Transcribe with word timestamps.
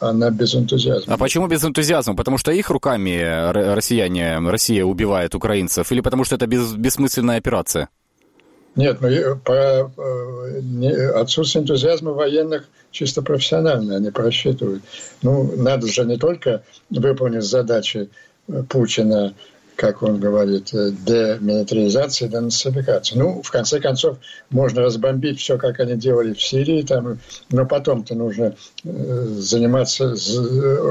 она, 0.00 0.30
без 0.30 0.54
энтузиазма. 0.54 1.14
А 1.14 1.18
почему 1.18 1.46
без 1.46 1.64
энтузиазма? 1.64 2.16
Потому 2.16 2.38
что 2.38 2.52
их 2.52 2.70
руками 2.70 3.50
россияне, 3.74 4.38
Россия 4.38 4.84
убивает 4.84 5.34
украинцев? 5.34 5.90
Или 5.92 6.00
потому 6.00 6.24
что 6.24 6.36
это 6.36 6.46
без, 6.46 6.74
бессмысленная 6.74 7.38
операция? 7.38 7.88
Нет, 8.76 8.98
ну, 9.00 9.36
про 9.36 9.90
э, 9.96 10.60
не, 10.62 10.90
отсутствие 10.90 11.62
энтузиазма 11.62 12.12
военных 12.12 12.68
чисто 12.90 13.22
профессионально, 13.22 13.96
они 13.96 14.10
просчитывают. 14.10 14.82
Ну, 15.22 15.54
надо 15.56 15.86
же 15.86 16.04
не 16.04 16.16
только 16.16 16.62
выполнить 16.90 17.44
задачи 17.44 18.08
э, 18.48 18.62
Путина, 18.68 19.34
как 19.76 20.02
он 20.02 20.20
говорит, 20.20 20.72
э, 20.72 20.90
демилитаризации, 20.90 22.28
денацификации. 22.28 23.16
Ну, 23.16 23.42
в 23.42 23.50
конце 23.50 23.80
концов, 23.80 24.18
можно 24.50 24.82
разбомбить 24.82 25.40
все, 25.40 25.58
как 25.58 25.80
они 25.80 25.96
делали 25.96 26.32
в 26.32 26.42
Сирии, 26.42 26.82
там, 26.82 27.18
но 27.50 27.66
потом-то 27.66 28.14
нужно 28.14 28.54
заниматься, 28.84 30.14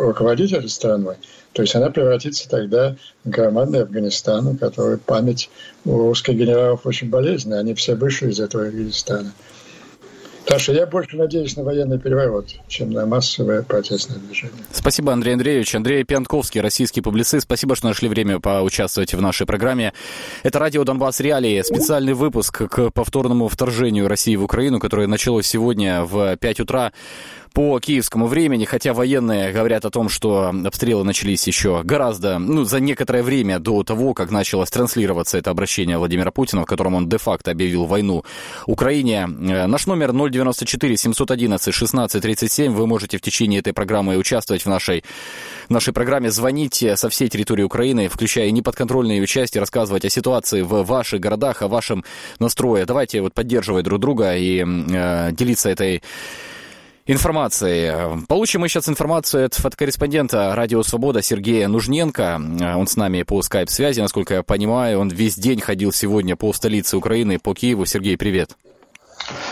руководить 0.06 0.52
этой 0.52 0.70
страной. 0.70 1.16
То 1.54 1.62
есть 1.62 1.76
она 1.76 1.90
превратится 1.90 2.50
тогда 2.50 2.96
в 3.24 3.30
громадный 3.30 3.84
Афганистан, 3.84 4.48
у 4.48 4.58
которого 4.58 4.98
память 4.98 5.50
у 5.86 5.98
русских 5.98 6.34
генералов 6.34 6.86
очень 6.86 7.10
болезненная. 7.10 7.60
Они 7.60 7.76
все 7.76 7.96
вышли 7.96 8.32
из 8.32 8.40
этого 8.40 8.66
Афганистана. 8.66 9.32
Так 10.46 10.60
что 10.60 10.74
я 10.74 10.86
больше 10.86 11.16
надеюсь 11.16 11.56
на 11.56 11.64
военный 11.64 11.98
переворот, 11.98 12.48
чем 12.68 12.92
на 12.92 13.06
массовое 13.06 13.64
протестное 13.64 14.18
движение. 14.18 14.58
Спасибо, 14.72 15.14
Андрей 15.14 15.34
Андреевич. 15.34 15.74
Андрей 15.74 16.04
Пьянковский, 16.04 16.60
российский 16.60 17.02
публицист. 17.02 17.46
Спасибо, 17.46 17.76
что 17.76 17.88
нашли 17.88 18.10
время 18.10 18.40
поучаствовать 18.40 19.14
в 19.14 19.22
нашей 19.22 19.48
программе. 19.48 19.94
Это 20.44 20.60
радио 20.60 20.84
«Донбасс 20.84 21.22
Реалии». 21.22 21.62
Специальный 21.62 22.14
выпуск 22.14 22.70
к 22.70 22.90
повторному 22.92 23.48
вторжению 23.48 24.08
России 24.08 24.36
в 24.36 24.44
Украину, 24.44 24.80
которое 24.80 25.08
началось 25.08 25.48
сегодня 25.48 26.04
в 26.04 26.36
5 26.36 26.60
утра 26.60 26.92
по 27.54 27.80
киевскому 27.80 28.26
времени, 28.26 28.66
хотя 28.66 28.94
военные 28.94 29.54
говорят 29.54 29.86
о 29.86 29.92
том, 29.92 30.10
что 30.10 30.52
обстрелы 30.66 31.04
начались 31.04 31.46
еще 31.46 31.84
гораздо, 31.84 32.40
ну, 32.40 32.64
за 32.64 32.80
некоторое 32.80 33.22
время 33.22 33.60
до 33.60 33.84
того, 33.84 34.16
как 34.16 34.32
началось 34.32 34.72
транслироваться 34.72 35.38
это 35.38 35.52
обращение 35.52 36.00
Владимира 36.00 36.32
Путина, 36.32 36.64
в 36.64 36.66
котором 36.66 36.96
он 36.96 37.08
де-факто 37.08 37.52
объявил 37.52 37.86
войну 37.86 38.24
Украине. 38.66 39.30
Э, 39.30 39.68
наш 39.68 39.86
номер 39.86 40.14
094 40.14 40.98
711 40.98 41.74
16 41.74 42.22
37. 42.22 42.74
Вы 42.74 42.88
можете 42.88 43.20
в 43.20 43.22
течение 43.22 43.60
этой 43.60 43.74
программы 43.74 44.18
участвовать 44.18 44.64
в 44.64 44.70
нашей, 44.70 45.04
в 45.68 45.70
нашей 45.70 45.94
программе, 45.94 46.32
звонить 46.32 46.84
со 46.96 47.10
всей 47.10 47.30
территории 47.30 47.64
Украины, 47.64 48.10
включая 48.10 48.50
неподконтрольные 48.50 49.20
ее 49.20 49.28
части, 49.28 49.60
рассказывать 49.60 50.06
о 50.06 50.10
ситуации 50.10 50.62
в 50.62 50.84
ваших 50.84 51.20
городах, 51.20 51.62
о 51.62 51.68
вашем 51.68 52.04
настрое. 52.40 52.88
Давайте 52.88 53.22
вот 53.22 53.36
поддерживать 53.36 53.86
друг 53.86 54.00
друга 54.00 54.36
и 54.36 54.64
э, 54.66 55.32
делиться 55.34 55.70
этой 55.70 56.02
информации. 57.06 58.26
Получим 58.28 58.62
мы 58.62 58.70
сейчас 58.70 58.88
информацию 58.90 59.46
от 59.46 59.54
фотокорреспондента 59.56 60.54
«Радио 60.56 60.84
Свобода» 60.84 61.22
Сергея 61.22 61.68
Нужненко. 61.68 62.40
Он 62.76 62.88
с 62.88 62.96
нами 62.96 63.24
по 63.24 63.42
скайп-связи, 63.42 64.02
насколько 64.02 64.36
я 64.36 64.44
понимаю. 64.44 65.00
Он 65.00 65.10
весь 65.10 65.36
день 65.36 65.60
ходил 65.60 65.92
сегодня 65.92 66.36
по 66.36 66.54
столице 66.54 66.98
Украины, 66.98 67.40
по 67.40 67.54
Киеву. 67.54 67.86
Сергей, 67.86 68.18
привет. 68.18 68.56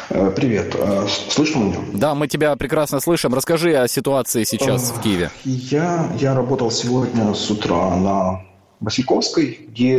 Э, 0.10 0.32
привет. 0.36 0.76
Э, 0.78 1.08
слышно 1.30 1.60
меня? 1.60 1.78
Да, 1.94 2.16
мы 2.16 2.28
тебя 2.28 2.56
прекрасно 2.56 3.00
слышим. 3.00 3.34
Расскажи 3.34 3.74
о 3.76 3.88
ситуации 3.88 4.44
сейчас 4.44 4.92
в 4.92 5.02
Киеве. 5.02 5.32
Я, 5.46 6.12
я 6.20 6.34
работал 6.34 6.72
сегодня 6.72 7.34
с 7.34 7.50
утра 7.50 7.96
на 7.96 8.42
Васильковской, 8.80 9.68
где, 9.70 9.98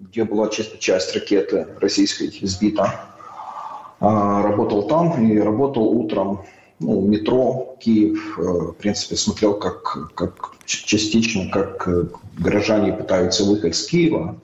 где 0.00 0.24
была 0.24 0.48
часть, 0.48 0.78
часть 0.80 1.14
ракеты 1.14 1.66
российской 1.80 2.32
сбита. 2.42 3.13
А, 4.06 4.42
работал 4.42 4.86
там 4.86 5.26
и 5.26 5.38
работал 5.38 5.84
утром 5.84 6.44
ну, 6.78 7.00
метро 7.00 7.74
Киев. 7.80 8.38
Э, 8.38 8.42
в 8.42 8.72
принципе, 8.72 9.16
смотрел, 9.16 9.54
как, 9.54 10.14
как 10.14 10.56
частично, 10.66 11.50
как 11.50 11.88
э, 11.88 12.04
горожане 12.36 12.92
пытаются 12.92 13.44
выехать 13.44 13.74
с 13.74 13.86
Киева. 13.86 14.36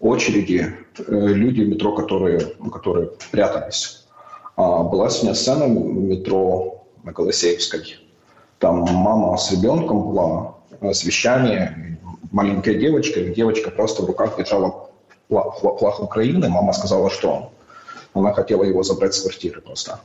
Очереди, 0.00 0.74
э, 0.96 1.02
люди 1.06 1.60
в 1.60 1.68
метро, 1.68 1.94
которые, 1.94 2.54
ну, 2.58 2.70
которые 2.70 3.10
прятались. 3.30 4.06
А 4.56 4.82
была 4.82 5.10
сегодня 5.10 5.34
сцена 5.34 5.66
в 5.66 5.68
метро 5.68 6.86
на 7.02 7.12
Голосеевской. 7.12 7.98
Там 8.58 8.86
мама 8.90 9.36
с 9.36 9.52
ребенком 9.52 10.12
была, 10.12 10.54
совещание, 10.94 11.98
маленькая 12.32 12.76
девочка, 12.76 13.20
и 13.20 13.34
девочка 13.34 13.70
просто 13.70 14.02
в 14.02 14.06
руках 14.06 14.38
держала 14.38 14.88
флаг 15.28 16.00
Украины. 16.00 16.48
Мама 16.48 16.72
сказала, 16.72 17.10
что 17.10 17.50
она 18.14 18.32
хотела 18.32 18.64
его 18.64 18.82
забрать 18.82 19.14
с 19.14 19.20
квартиры 19.20 19.60
просто. 19.60 20.00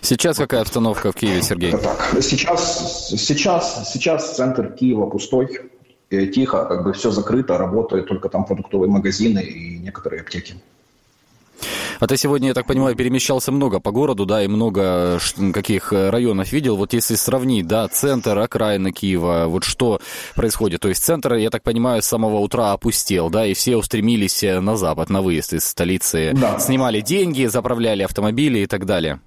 Сейчас 0.00 0.36
какая 0.36 0.60
обстановка 0.60 1.12
в 1.12 1.14
Киеве, 1.14 1.40
Сергей? 1.40 1.72
Так, 1.72 2.16
сейчас, 2.20 3.08
сейчас, 3.08 3.90
сейчас 3.90 4.36
центр 4.36 4.70
Киева 4.72 5.06
пустой, 5.06 5.70
тихо, 6.10 6.66
как 6.66 6.84
бы 6.84 6.92
все 6.92 7.10
закрыто, 7.10 7.56
работают 7.56 8.06
только 8.06 8.28
там 8.28 8.44
продуктовые 8.44 8.90
магазины 8.90 9.42
и 9.42 9.78
некоторые 9.78 10.20
аптеки. 10.20 10.56
А 12.00 12.06
ты 12.06 12.16
сегодня, 12.16 12.48
я 12.48 12.54
так 12.54 12.66
понимаю, 12.66 12.96
перемещался 12.96 13.52
много 13.52 13.80
по 13.80 13.90
городу, 13.90 14.26
да, 14.26 14.42
и 14.42 14.48
много 14.48 15.18
каких 15.52 15.92
э, 15.92 16.10
районов 16.10 16.52
видел. 16.52 16.76
Вот 16.76 16.92
если 16.92 17.14
сравнить, 17.14 17.66
да, 17.66 17.88
центр, 17.88 18.38
окраины 18.38 18.92
Киева, 18.92 19.46
вот 19.48 19.64
что 19.64 20.00
происходит? 20.34 20.80
То 20.80 20.88
есть 20.88 21.04
центр, 21.04 21.34
я 21.34 21.50
так 21.50 21.62
понимаю, 21.62 22.02
с 22.02 22.06
самого 22.06 22.38
утра 22.38 22.72
опустел, 22.72 23.30
да, 23.30 23.46
и 23.46 23.54
все 23.54 23.76
устремились 23.76 24.42
э, 24.42 24.60
на 24.60 24.76
запад, 24.76 25.10
на 25.10 25.22
выезд 25.22 25.52
из 25.52 25.64
столицы. 25.64 26.32
Да. 26.34 26.58
Снимали 26.58 27.00
деньги, 27.00 27.46
заправляли 27.46 28.02
автомобили 28.02 28.60
и 28.60 28.66
так 28.66 28.86
далее. 28.86 29.20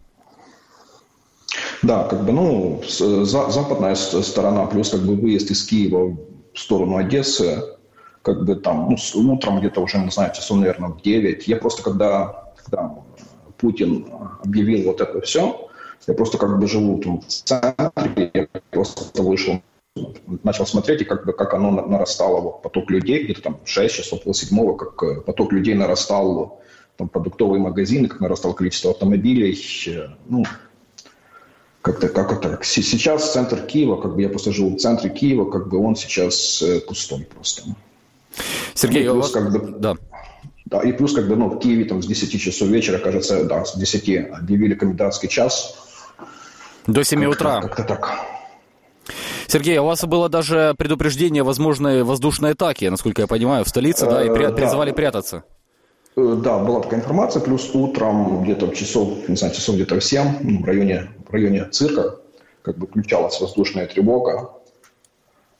Да, 1.81 2.03
как 2.03 2.25
бы, 2.25 2.31
ну, 2.31 2.81
за, 2.88 3.25
западная 3.25 3.95
сторона, 3.95 4.66
плюс 4.66 4.89
как 4.89 5.01
бы 5.01 5.16
выезд 5.16 5.51
из 5.51 5.63
Киева 5.66 6.17
в 6.53 6.59
сторону 6.59 6.97
Одессы, 6.97 7.63
как 8.22 8.44
бы 8.45 8.55
там, 8.55 8.89
ну, 8.89 9.31
утром 9.34 9.59
где-то 9.59 9.81
уже, 9.81 9.99
не 9.99 10.09
знаю, 10.09 10.34
часов, 10.34 10.57
наверное, 10.57 10.89
в 10.89 11.01
9. 11.01 11.47
Я 11.47 11.57
просто 11.57 11.84
когда 11.84 12.47
когда 12.69 12.95
Путин 13.57 14.05
объявил 14.44 14.85
вот 14.85 15.01
это 15.01 15.22
все, 15.22 15.69
я 16.07 16.13
просто 16.13 16.38
как 16.38 16.59
бы 16.59 16.67
живу 16.67 17.00
там 17.00 17.22
в 17.22 17.25
центре, 17.28 18.31
я 18.33 18.47
просто 18.72 19.22
вышел, 19.22 19.61
начал 20.44 20.66
смотреть, 20.66 21.01
и 21.01 21.05
как 21.05 21.25
бы 21.25 21.33
как 21.33 21.53
оно 21.53 21.72
нарастало, 21.72 22.39
вот 22.41 22.61
поток 22.61 22.89
людей, 22.89 23.23
где-то 23.23 23.41
там 23.41 23.59
6 23.66 23.95
часов, 23.95 24.23
пол 24.23 24.33
седьмого, 24.33 24.78
как 24.78 25.03
э, 25.03 25.22
поток 25.22 25.51
людей 25.51 25.73
нарастал, 25.73 26.61
там 26.97 27.09
продуктовые 27.09 27.61
магазины, 27.61 28.07
как 28.07 28.22
нарастало 28.22 28.53
количество 28.53 28.91
автомобилей, 28.91 29.57
э, 29.88 30.09
ну, 30.28 30.45
как-то 31.81 32.09
как 32.09 32.31
это. 32.31 32.59
Сейчас 32.63 33.34
центр 33.34 33.61
Киева, 33.61 33.99
как 33.99 34.16
бы 34.16 34.22
я 34.22 34.29
просто 34.29 34.51
живу 34.51 34.75
в 34.75 34.79
центре 34.79 35.09
Киева, 35.09 35.49
как 35.49 35.67
бы 35.67 35.78
он 35.78 35.95
сейчас 35.95 36.61
э, 36.61 36.79
пустой 36.81 37.28
просто. 37.34 37.63
Сергей, 38.75 39.07
ну, 39.07 39.13
плюс, 39.13 39.31
как 39.31 39.51
бы, 39.51 39.79
да. 39.79 39.95
Да, 40.69 40.81
и 40.81 40.91
плюс, 40.91 41.13
бы, 41.13 41.35
ну, 41.35 41.50
в 41.50 41.59
Киеве 41.59 41.85
там 41.85 42.01
с 42.01 42.05
10 42.05 42.41
часов 42.41 42.67
вечера, 42.67 42.97
кажется, 42.97 43.45
да, 43.45 43.63
с 43.63 43.78
10 43.78 44.31
объявили 44.31 44.73
комендантский 44.73 45.29
час. 45.29 45.78
До 46.85 47.03
7 47.03 47.22
как 47.22 47.31
утра. 47.31 47.61
Как-то 47.61 47.83
так. 47.83 48.19
Сергей, 49.47 49.79
а 49.79 49.81
у 49.81 49.85
вас 49.85 50.03
было 50.03 50.28
даже 50.28 50.75
предупреждение 50.78 51.44
возможной 51.44 52.03
воздушной 52.03 52.51
атаки, 52.51 52.83
насколько 52.83 53.22
я 53.22 53.28
понимаю, 53.28 53.63
в 53.63 53.69
столице, 53.69 54.07
да, 54.07 54.25
и 54.25 54.29
при, 54.29 54.53
призывали 54.53 54.91
прятаться. 54.91 55.45
Э, 56.17 56.35
да, 56.44 56.59
была 56.59 56.81
такая 56.81 56.99
информация, 56.99 57.41
плюс 57.41 57.73
утром 57.73 58.44
где-то 58.44 58.67
часов, 58.75 59.29
не 59.29 59.38
знаю, 59.38 59.53
часов 59.53 59.75
где-то 59.75 59.97
в 59.97 60.03
7, 60.03 60.23
ну, 60.41 60.63
в 60.63 60.66
районе, 60.66 61.11
в 61.29 61.31
районе 61.31 61.63
цирка, 61.72 62.17
как 62.61 62.78
бы 62.78 62.88
включалась 62.88 63.39
воздушная 63.39 63.88
тревога. 63.88 64.51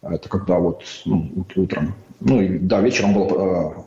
Это 0.02 0.28
когда 0.28 0.60
вот 0.60 0.84
ну, 1.06 1.46
утром, 1.56 1.96
ну 2.20 2.42
и 2.42 2.60
да, 2.60 2.82
вечером 2.82 3.14
было 3.14 3.28
Э, 3.30 3.84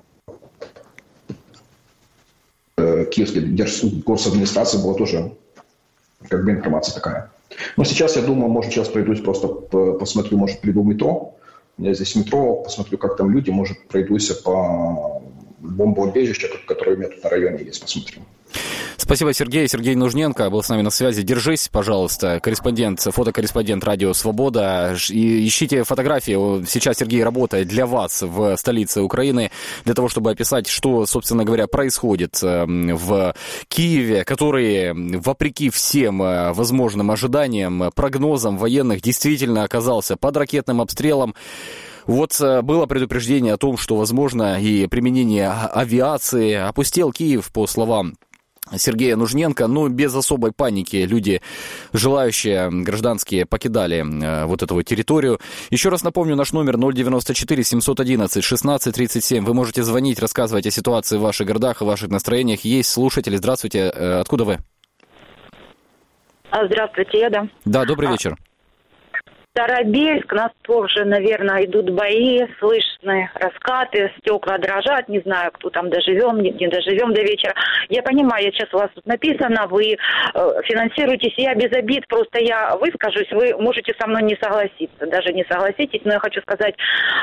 киевской 3.11 3.39
администрации 3.39 4.79
была 4.79 4.95
тоже 4.95 5.33
как 6.29 6.45
бы 6.45 6.51
информация 6.51 6.95
такая. 6.95 7.31
Но 7.77 7.85
сейчас, 7.85 8.17
я 8.17 8.23
думаю, 8.23 8.49
может, 8.49 8.73
сейчас 8.73 8.89
пройдусь 8.89 9.21
просто 9.21 9.49
посмотрю, 9.49 10.39
может, 10.39 10.61
приду 10.61 10.83
в 10.83 10.87
метро. 10.87 11.35
У 11.79 11.83
меня 11.83 11.95
здесь 11.95 12.15
метро, 12.15 12.57
посмотрю, 12.57 12.99
как 12.99 13.17
там 13.17 13.31
люди, 13.31 13.51
может, 13.51 13.89
пройдусь 13.89 14.29
по 14.29 15.23
бомбоубежищу, 15.61 16.49
которое 16.67 16.97
у 16.97 16.99
меня 16.99 17.09
тут 17.09 17.25
на 17.25 17.31
районе 17.31 17.65
есть, 17.65 17.81
посмотрим. 17.81 18.23
Спасибо, 19.11 19.33
Сергей. 19.33 19.67
Сергей 19.67 19.97
Нужненко 19.97 20.51
был 20.51 20.63
с 20.63 20.69
нами 20.69 20.83
на 20.83 20.91
связи. 20.91 21.23
Держись, 21.23 21.69
пожалуйста. 21.69 22.39
Корреспондент, 22.41 23.01
фотокорреспондент 23.01 23.83
Радио 23.83 24.13
Свобода. 24.13 24.95
И 25.09 25.49
ищите 25.49 25.83
фотографии. 25.83 26.65
Сейчас 26.67 26.99
Сергей 26.99 27.25
работает 27.25 27.67
для 27.67 27.87
вас 27.87 28.23
в 28.23 28.57
столице 28.57 29.01
Украины, 29.01 29.51
для 29.85 29.95
того, 29.95 30.09
чтобы 30.09 30.31
описать, 30.31 30.69
что, 30.69 31.07
собственно 31.07 31.45
говоря, 31.45 31.67
происходит 31.67 32.39
эм, 32.43 32.97
в 32.97 33.35
Киеве, 33.69 34.25
который, 34.25 34.93
вопреки 35.19 35.71
всем 35.71 36.23
э, 36.23 36.53
возможным 36.53 37.11
ожиданиям, 37.11 37.91
прогнозам 37.95 38.59
военных, 38.59 39.03
действительно 39.03 39.65
оказался 39.65 40.17
под 40.17 40.37
ракетным 40.37 40.81
обстрелом. 40.81 41.35
Вот 42.07 42.41
э, 42.41 42.63
было 42.63 42.87
предупреждение 42.87 43.55
о 43.55 43.57
том, 43.57 43.77
что 43.77 43.97
возможно 43.97 44.61
и 44.61 44.87
применение 44.87 45.51
авиации. 45.51 46.55
Опустел 46.55 47.13
Киев, 47.13 47.51
по 47.53 47.67
словам 47.67 48.15
Сергея 48.77 49.17
Нужненко. 49.17 49.67
Ну, 49.67 49.89
без 49.89 50.15
особой 50.15 50.53
паники 50.53 50.97
люди, 50.97 51.41
желающие 51.93 52.71
гражданские, 52.71 53.47
покидали 53.47 53.99
э, 54.01 54.45
вот 54.47 54.63
эту 54.63 54.75
вот 54.75 54.83
территорию. 54.83 55.39
Еще 55.71 55.89
раз 55.89 56.03
напомню, 56.03 56.37
наш 56.37 56.53
номер 56.53 56.77
094 56.77 57.65
711 57.65 58.45
16 58.45 58.95
37. 58.95 59.45
Вы 59.45 59.55
можете 59.55 59.83
звонить, 59.83 60.19
рассказывать 60.19 60.67
о 60.67 60.71
ситуации 60.71 61.19
в 61.19 61.21
ваших 61.21 61.47
городах, 61.47 61.83
о 61.83 61.85
ваших 61.85 62.11
настроениях. 62.11 62.61
Есть 62.61 62.91
слушатели. 62.91 63.37
Здравствуйте. 63.37 63.93
Э, 63.95 64.21
откуда 64.21 64.45
вы? 64.45 64.59
А, 66.51 66.67
здравствуйте, 66.67 67.19
Эда. 67.19 67.49
Да, 67.65 67.85
добрый 67.85 68.09
а, 68.09 68.13
вечер. 68.13 68.37
Старобельск, 69.56 70.34
нас 70.34 70.52
тоже, 70.64 71.06
наверное, 71.06 71.64
идут 71.64 71.90
бои, 71.90 72.42
слышны 72.60 73.30
раскаты, 73.36 74.12
стекла 74.18 74.58
дрожат, 74.58 75.08
не 75.08 75.22
знаю, 75.22 75.52
кто 75.54 75.70
там 75.70 75.90
доживем, 75.90 76.42
не, 76.42 76.52
не 76.52 76.68
доживем 76.68 77.14
до 77.14 77.22
вечера. 77.22 77.54
Я 77.88 78.04
понимаю, 78.04 78.44
я 78.44 78.52
сейчас 78.52 78.74
у 78.74 78.78
вас 78.78 78.90
тут 78.94 79.06
написано, 79.06 79.68
вы 79.70 79.94
э, 79.94 79.98
финансируетесь, 80.66 81.36
я 81.38 81.56
без 81.56 81.72
обид, 81.72 82.06
просто 82.10 82.44
я 82.44 82.76
выскажусь, 82.76 83.32
вы 83.32 83.56
можете 83.58 83.96
со 83.98 84.08
мной 84.08 84.24
не 84.24 84.38
согласиться, 84.42 85.08
даже 85.08 85.32
не 85.32 85.46
согласитесь, 85.50 86.02
но 86.04 86.12
я 86.12 86.20
хочу 86.20 86.42
сказать, 86.42 86.76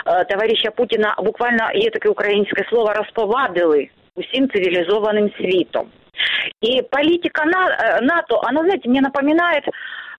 э, 0.06 0.24
товарища 0.24 0.70
Путина 0.70 1.14
буквально, 1.18 1.70
є 1.74 1.90
таке 1.90 2.08
українське 2.08 2.64
слово, 2.70 2.92
розповадили 2.92 3.90
усім 4.14 4.48
цивилизованным 4.48 5.30
світом. 5.36 5.86
И 6.60 6.82
политика 6.82 7.42
э, 7.44 8.00
НАТО, 8.00 8.40
она, 8.42 8.62
знаете, 8.62 8.88
мне 8.88 9.00
напоминает 9.00 9.64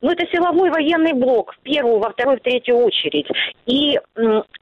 ну, 0.01 0.11
это 0.11 0.27
силовой 0.31 0.71
военный 0.71 1.13
блок 1.13 1.55
в 1.55 1.61
первую, 1.63 1.99
во 1.99 2.11
вторую, 2.11 2.39
в 2.39 2.43
третью 2.43 2.77
очередь. 2.77 3.27
И 3.67 3.99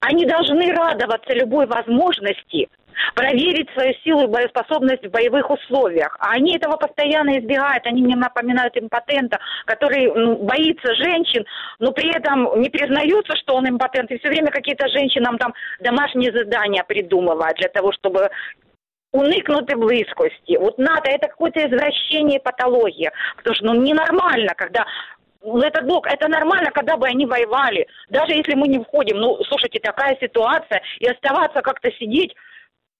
они 0.00 0.26
должны 0.26 0.72
радоваться 0.72 1.32
любой 1.34 1.66
возможности 1.66 2.68
проверить 3.14 3.68
свою 3.74 3.94
силу 4.04 4.24
и 4.24 4.30
боеспособность 4.32 5.06
в 5.06 5.10
боевых 5.10 5.50
условиях. 5.50 6.16
А 6.18 6.32
они 6.32 6.56
этого 6.56 6.76
постоянно 6.76 7.38
избегают. 7.38 7.86
Они 7.86 8.02
мне 8.02 8.16
напоминают 8.16 8.76
импотента, 8.76 9.38
который 9.66 10.08
боится 10.36 10.94
женщин, 10.94 11.44
но 11.78 11.92
при 11.92 12.14
этом 12.16 12.60
не 12.60 12.70
признается, 12.70 13.36
что 13.36 13.56
он 13.56 13.68
импотент. 13.68 14.10
И 14.10 14.18
все 14.18 14.28
время 14.28 14.50
какие-то 14.50 14.88
женщинам 14.88 15.38
там 15.38 15.52
домашние 15.80 16.32
задания 16.32 16.84
придумывают 16.84 17.56
для 17.58 17.68
того, 17.68 17.92
чтобы 17.92 18.30
уникнути 19.12 19.74
близкости. 19.74 20.56
Вот 20.58 20.78
НАТО 20.78 21.10
это 21.10 21.28
какое-то 21.28 21.60
извращение 21.60 22.40
патология. 22.40 23.12
Потому 23.36 23.54
что 23.54 23.66
ну, 23.66 23.74
ненормально, 23.74 24.52
когда 24.56 24.86
этот 25.42 25.86
блок, 25.86 26.06
это 26.06 26.28
нормально, 26.28 26.70
когда 26.70 26.96
бы 26.96 27.06
они 27.06 27.26
воевали. 27.26 27.86
Даже 28.08 28.32
если 28.32 28.54
мы 28.54 28.68
не 28.68 28.78
входим, 28.78 29.18
ну, 29.18 29.42
слушайте, 29.44 29.78
такая 29.78 30.16
ситуация, 30.20 30.82
и 30.98 31.06
оставаться 31.06 31.62
как-то 31.62 31.90
сидеть, 31.92 32.34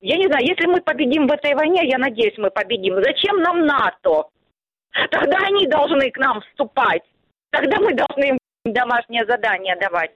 я 0.00 0.16
не 0.16 0.26
знаю, 0.26 0.44
если 0.46 0.66
мы 0.66 0.80
победим 0.80 1.26
в 1.26 1.32
этой 1.32 1.54
войне, 1.54 1.88
я 1.88 1.98
надеюсь, 1.98 2.36
мы 2.38 2.50
победим. 2.50 3.02
Зачем 3.02 3.38
нам 3.38 3.64
НАТО? 3.66 4.28
Тогда 5.10 5.38
они 5.46 5.66
должны 5.66 6.10
к 6.10 6.18
нам 6.18 6.40
вступать. 6.40 7.02
Тогда 7.50 7.78
мы 7.78 7.94
должны 7.94 8.24
им 8.30 8.38
домашнее 8.64 9.24
задание 9.26 9.76
давать. 9.76 10.12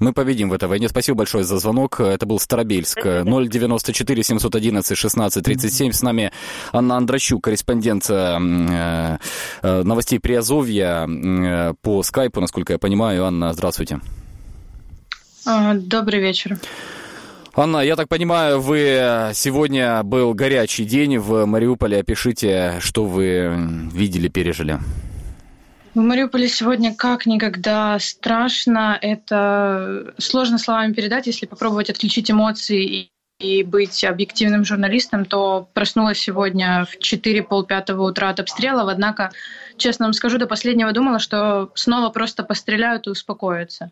Мы 0.00 0.14
победим 0.14 0.48
в 0.48 0.54
этой 0.54 0.66
войне. 0.66 0.88
Спасибо 0.88 1.18
большое 1.18 1.44
за 1.44 1.58
звонок. 1.58 2.00
Это 2.00 2.24
был 2.24 2.40
Старобельск. 2.40 2.98
094 3.04 4.22
711 4.22 4.96
16 4.96 5.44
37. 5.44 5.92
С 5.92 6.02
нами 6.02 6.32
Анна 6.72 6.96
Андрощук, 6.96 7.44
корреспондент 7.44 8.08
э, 8.08 9.18
э, 9.62 9.82
новостей 9.82 10.18
Приазовья 10.18 11.06
э, 11.06 11.74
по 11.82 12.02
скайпу, 12.02 12.40
насколько 12.40 12.72
я 12.72 12.78
понимаю. 12.78 13.26
Анна, 13.26 13.52
здравствуйте. 13.52 14.00
А, 15.44 15.74
добрый 15.74 16.20
вечер. 16.20 16.58
Анна, 17.54 17.78
я 17.78 17.94
так 17.94 18.08
понимаю, 18.08 18.58
вы 18.58 19.32
сегодня 19.34 20.02
был 20.02 20.32
горячий 20.32 20.86
день 20.86 21.18
в 21.18 21.44
Мариуполе. 21.44 21.98
Опишите, 21.98 22.76
что 22.80 23.04
вы 23.04 23.52
видели, 23.92 24.28
пережили. 24.28 24.78
В 26.00 26.02
Мариуполе 26.02 26.48
сегодня 26.48 26.94
как 26.94 27.26
никогда 27.26 27.98
страшно. 27.98 28.98
Это 29.02 30.14
сложно 30.16 30.56
словами 30.56 30.94
передать. 30.94 31.26
Если 31.26 31.44
попробовать 31.44 31.90
отключить 31.90 32.30
эмоции 32.30 33.10
и 33.38 33.62
быть 33.62 34.02
объективным 34.02 34.64
журналистом, 34.64 35.26
то 35.26 35.68
проснулась 35.74 36.18
сегодня 36.18 36.86
в 36.90 36.98
4 36.98 37.42
полпятого 37.42 38.08
утра 38.08 38.30
от 38.30 38.40
обстрелов. 38.40 38.88
Однако, 38.88 39.30
честно 39.76 40.06
вам 40.06 40.14
скажу, 40.14 40.38
до 40.38 40.46
последнего 40.46 40.90
думала, 40.92 41.18
что 41.18 41.70
снова 41.74 42.08
просто 42.08 42.44
постреляют 42.44 43.06
и 43.06 43.10
успокоятся 43.10 43.90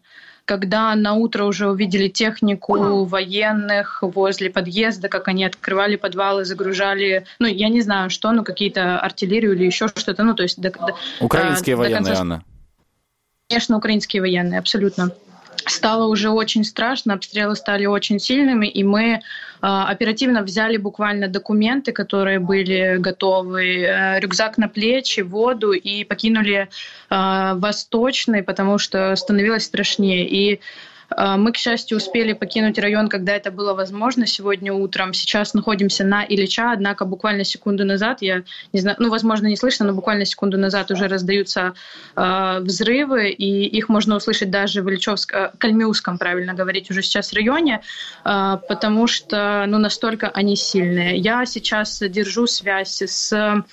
когда 0.48 0.94
на 0.94 1.12
утро 1.12 1.44
уже 1.44 1.68
увидели 1.68 2.08
технику 2.08 3.04
военных 3.04 3.98
возле 4.00 4.48
подъезда, 4.48 5.10
как 5.10 5.28
они 5.28 5.44
открывали 5.44 5.96
подвалы, 5.96 6.46
загружали, 6.46 7.26
ну, 7.38 7.46
я 7.46 7.68
не 7.68 7.82
знаю, 7.82 8.08
что, 8.08 8.32
ну, 8.32 8.42
какие-то 8.42 8.98
артиллерию 8.98 9.52
или 9.52 9.66
еще 9.66 9.88
что-то, 9.88 10.24
ну, 10.24 10.34
то 10.34 10.42
есть... 10.42 10.58
До, 10.58 10.72
Украинские 11.20 11.76
до, 11.76 11.82
военные, 11.82 12.00
до 12.00 12.06
конца... 12.06 12.20
Анна. 12.22 12.44
Конечно, 13.50 13.76
украинские 13.76 14.22
военные, 14.22 14.58
абсолютно 14.58 15.10
стало 15.66 16.06
уже 16.06 16.30
очень 16.30 16.64
страшно, 16.64 17.14
обстрелы 17.14 17.56
стали 17.56 17.86
очень 17.86 18.18
сильными, 18.18 18.66
и 18.66 18.82
мы 18.84 19.04
э, 19.04 19.20
оперативно 19.60 20.42
взяли 20.42 20.76
буквально 20.76 21.28
документы, 21.28 21.92
которые 21.92 22.38
были 22.38 22.96
готовы, 22.98 23.82
э, 23.82 24.20
рюкзак 24.20 24.58
на 24.58 24.68
плечи, 24.68 25.20
воду 25.20 25.72
и 25.72 26.04
покинули 26.04 26.68
э, 27.10 27.54
Восточный, 27.54 28.42
потому 28.42 28.78
что 28.78 29.14
становилось 29.16 29.64
страшнее. 29.64 30.28
И 30.28 30.54
а, 30.54 30.60
мы, 31.16 31.52
к 31.52 31.56
счастью, 31.56 31.96
успели 31.96 32.32
покинуть 32.32 32.78
район, 32.78 33.08
когда 33.08 33.34
это 33.34 33.50
было 33.50 33.74
возможно 33.74 34.26
сегодня 34.26 34.72
утром. 34.72 35.14
Сейчас 35.14 35.54
находимся 35.54 36.04
на 36.04 36.24
Ильича, 36.24 36.72
однако 36.72 37.04
буквально 37.04 37.44
секунду 37.44 37.84
назад, 37.84 38.18
я 38.20 38.42
не 38.72 38.80
знаю, 38.80 38.96
ну, 39.00 39.10
возможно, 39.10 39.46
не 39.46 39.56
слышно, 39.56 39.86
но 39.86 39.94
буквально 39.94 40.24
секунду 40.24 40.58
назад 40.58 40.90
уже 40.90 41.08
раздаются 41.08 41.74
э, 42.14 42.58
взрывы, 42.60 43.30
и 43.30 43.66
их 43.66 43.88
можно 43.88 44.16
услышать 44.16 44.50
даже 44.50 44.82
в 44.82 44.90
Ильичевском, 44.90 45.40
э, 45.40 45.50
Кальмиусском, 45.58 46.18
правильно 46.18 46.54
говорить, 46.54 46.90
уже 46.90 47.02
сейчас 47.02 47.32
районе, 47.32 47.80
э, 48.24 48.58
потому 48.68 49.06
что, 49.06 49.64
ну, 49.66 49.78
настолько 49.78 50.28
они 50.28 50.56
сильные. 50.56 51.16
Я 51.16 51.46
сейчас 51.46 52.00
держу 52.00 52.46
связь 52.46 53.02
с 53.02 53.32
а, 53.32 53.64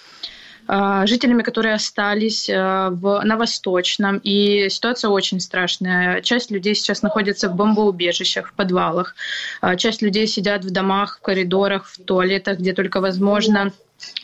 жителями, 1.05 1.43
которые 1.43 1.75
остались 1.75 2.49
а, 2.49 2.89
в, 2.89 3.21
на 3.23 3.37
Восточном. 3.37 4.19
И 4.23 4.67
ситуация 4.69 5.09
очень 5.09 5.39
страшная. 5.39 6.21
Часть 6.21 6.51
людей 6.51 6.75
сейчас 6.75 7.01
находится 7.01 7.49
в 7.49 7.55
бомбоубежищах, 7.55 8.49
в 8.49 8.53
подвалах. 8.53 9.15
А, 9.61 9.75
часть 9.75 10.01
людей 10.01 10.27
сидят 10.27 10.65
в 10.65 10.71
домах, 10.71 11.17
в 11.17 11.21
коридорах, 11.21 11.85
в 11.85 12.03
туалетах, 12.03 12.59
где 12.59 12.73
только 12.73 13.01
возможно 13.01 13.71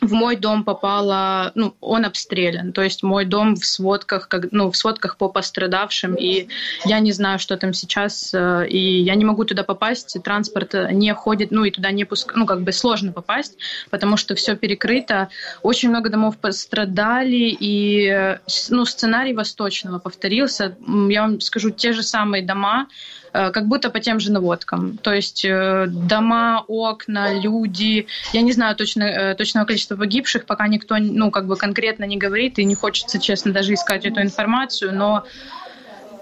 в 0.00 0.12
мой 0.12 0.36
дом 0.36 0.64
попало, 0.64 1.52
ну, 1.54 1.74
он 1.80 2.04
обстрелян, 2.04 2.72
то 2.72 2.82
есть 2.82 3.02
мой 3.02 3.24
дом 3.24 3.54
в 3.54 3.64
сводках, 3.64 4.28
как, 4.28 4.52
ну, 4.52 4.70
в 4.70 4.76
сводках 4.76 5.16
по 5.16 5.28
пострадавшим, 5.28 6.14
и 6.14 6.48
я 6.84 7.00
не 7.00 7.12
знаю, 7.12 7.38
что 7.38 7.56
там 7.56 7.72
сейчас, 7.72 8.32
э, 8.34 8.66
и 8.68 9.00
я 9.02 9.14
не 9.14 9.24
могу 9.24 9.44
туда 9.44 9.62
попасть, 9.62 10.16
транспорт 10.22 10.74
не 10.90 11.12
ходит, 11.14 11.50
ну, 11.50 11.64
и 11.64 11.70
туда 11.70 11.90
не 11.90 12.04
пуск, 12.04 12.34
ну, 12.34 12.46
как 12.46 12.62
бы 12.62 12.72
сложно 12.72 13.12
попасть, 13.12 13.56
потому 13.90 14.16
что 14.16 14.34
все 14.34 14.56
перекрыто, 14.56 15.28
очень 15.62 15.88
много 15.88 16.10
домов 16.10 16.38
пострадали, 16.38 17.56
и, 17.58 18.06
э, 18.08 18.38
ну, 18.70 18.84
сценарий 18.84 19.34
Восточного 19.34 19.98
повторился, 19.98 20.76
я 21.08 21.22
вам 21.22 21.40
скажу, 21.40 21.70
те 21.70 21.92
же 21.92 22.02
самые 22.02 22.42
дома, 22.42 22.88
как 23.32 23.66
будто 23.66 23.90
по 23.90 24.00
тем 24.00 24.20
же 24.20 24.30
наводкам. 24.30 24.98
То 24.98 25.12
есть 25.12 25.44
э, 25.44 25.86
дома, 25.88 26.64
окна, 26.68 27.32
люди. 27.40 28.06
Я 28.32 28.42
не 28.42 28.52
знаю 28.52 28.76
точно, 28.76 29.04
э, 29.04 29.34
точного 29.34 29.64
количества 29.64 29.96
погибших, 29.96 30.44
пока 30.44 30.68
никто 30.68 30.96
ну, 30.98 31.30
как 31.30 31.46
бы 31.46 31.56
конкретно 31.56 32.04
не 32.04 32.18
говорит, 32.18 32.58
и 32.58 32.64
не 32.64 32.74
хочется, 32.74 33.18
честно, 33.18 33.52
даже 33.52 33.74
искать 33.74 34.04
эту 34.04 34.20
информацию, 34.20 34.94
но 34.94 35.24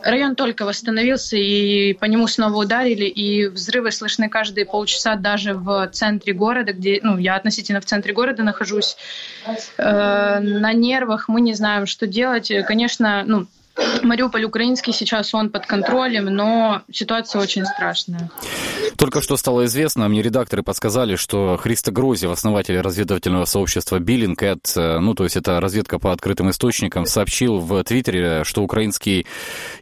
Район 0.03 0.35
только 0.35 0.65
восстановился, 0.65 1.37
и 1.37 1.93
по 1.95 2.07
нему 2.07 2.27
снова 2.27 2.57
ударили, 2.57 3.05
и 3.05 3.47
взрывы 3.49 3.91
слышны 3.91 4.29
каждые 4.29 4.65
полчаса 4.65 5.17
даже 5.17 5.55
в 5.55 5.89
центре 5.93 6.33
города, 6.33 6.73
где, 6.73 7.01
ну, 7.03 7.19
я 7.19 7.37
относительно 7.37 7.81
в 7.81 7.85
центре 7.85 8.13
города 8.13 8.43
нахожусь. 8.43 8.97
Э, 9.77 10.39
на 10.41 10.73
нервах 10.73 11.29
мы 11.29 11.41
не 11.41 11.55
знаем, 11.55 11.87
что 11.87 12.07
делать. 12.07 12.51
Конечно, 12.67 13.25
ну, 13.27 13.47
Мариуполь 14.03 14.45
украинский 14.45 14.93
сейчас 14.93 15.35
он 15.35 15.51
под 15.51 15.67
контролем, 15.67 16.25
но 16.27 16.83
ситуация 16.91 17.41
очень 17.41 17.65
страшная. 17.65 18.31
Только 18.97 19.23
что 19.23 19.37
стало 19.37 19.65
известно, 19.67 20.09
мне 20.09 20.23
редакторы 20.23 20.63
подсказали, 20.63 21.17
что 21.17 21.57
Христо 21.57 21.91
Грозев, 21.91 22.31
основатель 22.31 22.81
разведывательного 22.81 23.45
сообщества 23.45 23.99
Биллинг, 23.99 24.43
ну 24.77 25.15
то 25.15 25.25
есть 25.25 25.37
это 25.37 25.61
разведка 25.61 25.99
по 25.99 26.13
открытым 26.13 26.51
источникам, 26.51 27.07
сообщил 27.07 27.59
в 27.59 27.83
Твиттере, 27.85 28.45
что 28.45 28.63
украинские, 28.63 29.27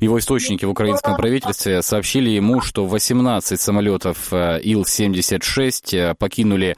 его 0.01 0.19
источники 0.19 0.65
в 0.65 0.71
украинском 0.71 1.17
правительстве 1.17 1.83
сообщили 1.83 2.31
ему, 2.31 2.61
что 2.61 2.87
18 2.87 3.61
самолетов 3.61 4.33
э, 4.33 4.61
Ил-76 4.63 5.97
э, 5.97 6.15
покинули 6.15 6.77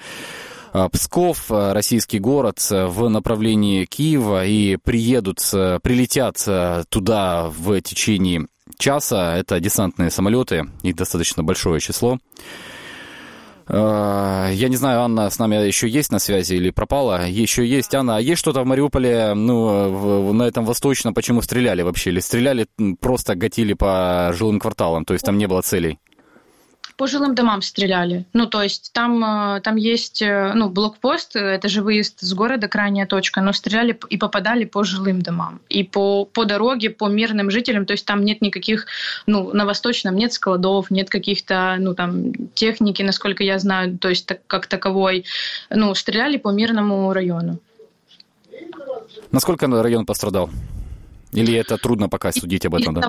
Псков, 0.93 1.47
а, 1.51 1.75
российский 1.75 2.19
город, 2.19 2.59
а, 2.71 2.87
в 2.87 3.09
направлении 3.09 3.85
Киева 3.85 4.45
и 4.45 4.77
приедут, 4.77 5.39
прилетят 5.41 6.37
туда 6.89 7.49
в 7.49 7.81
течение 7.81 8.47
часа. 8.79 9.37
Это 9.37 9.61
десантные 9.61 10.11
самолеты, 10.11 10.67
их 10.83 10.97
достаточно 10.97 11.43
большое 11.43 11.81
число. 11.81 12.19
Э, 13.73 14.51
я 14.53 14.69
не 14.69 14.77
знаю, 14.77 15.03
Анна 15.03 15.31
с 15.31 15.39
нами 15.39 15.55
еще 15.55 15.89
есть 15.89 16.11
на 16.11 16.19
связи 16.19 16.55
или 16.55 16.71
пропала? 16.71 17.27
Еще 17.29 17.65
есть. 17.65 17.95
Анна, 17.95 18.17
а 18.17 18.21
есть 18.21 18.41
что-то 18.41 18.63
в 18.63 18.67
Мариуполе, 18.67 19.35
ну, 19.35 20.33
на 20.33 20.43
этом 20.43 20.65
восточном, 20.65 21.15
почему 21.15 21.41
стреляли 21.41 21.83
вообще? 21.83 22.11
Или 22.11 22.21
стреляли, 22.21 22.67
просто 23.01 23.37
гатили 23.37 23.75
по 23.75 24.33
жилым 24.37 24.59
кварталам, 24.59 25.05
то 25.05 25.13
есть 25.13 25.25
там 25.25 25.39
не 25.39 25.47
было 25.47 25.63
целей? 25.63 25.99
По 27.01 27.07
жилым 27.07 27.35
домам 27.35 27.63
стреляли. 27.63 28.27
Ну, 28.35 28.47
то 28.47 28.63
есть 28.63 28.93
там, 28.93 29.25
э, 29.25 29.61
там 29.63 29.77
есть 29.77 30.21
э, 30.21 30.53
ну, 30.55 30.69
блокпост, 30.69 31.35
это 31.35 31.67
же 31.67 31.81
выезд 31.81 32.21
с 32.21 32.35
города, 32.35 32.69
крайняя 32.69 33.07
точка, 33.07 33.41
но 33.41 33.55
стреляли 33.55 33.99
и 34.11 34.19
попадали 34.19 34.67
по 34.67 34.85
жилым 34.85 35.23
домам. 35.23 35.61
И 35.71 35.83
по, 35.83 36.27
по 36.27 36.45
дороге, 36.45 36.91
по 36.91 37.09
мирным 37.09 37.51
жителям, 37.51 37.87
то 37.87 37.95
есть 37.95 38.05
там 38.05 38.23
нет 38.23 38.43
никаких, 38.43 38.87
ну, 39.25 39.51
на 39.55 39.65
Восточном 39.65 40.15
нет 40.15 40.35
складов, 40.35 40.91
нет 40.91 41.09
каких-то, 41.09 41.77
ну, 41.79 41.95
там, 41.95 42.35
техники, 42.53 43.03
насколько 43.03 43.43
я 43.45 43.59
знаю, 43.59 43.97
то 43.97 44.11
есть 44.11 44.27
так, 44.27 44.41
как 44.47 44.67
таковой. 44.67 45.25
Ну, 45.71 45.95
стреляли 45.95 46.37
по 46.37 46.51
мирному 46.51 47.15
району. 47.15 47.61
Насколько 49.33 49.69
район 49.69 50.05
пострадал? 50.05 50.51
Или 51.33 51.55
это 51.55 51.79
трудно 51.79 52.11
пока 52.11 52.31
судить 52.31 52.67
об 52.67 52.75
этом, 52.75 52.93
да? 52.93 53.09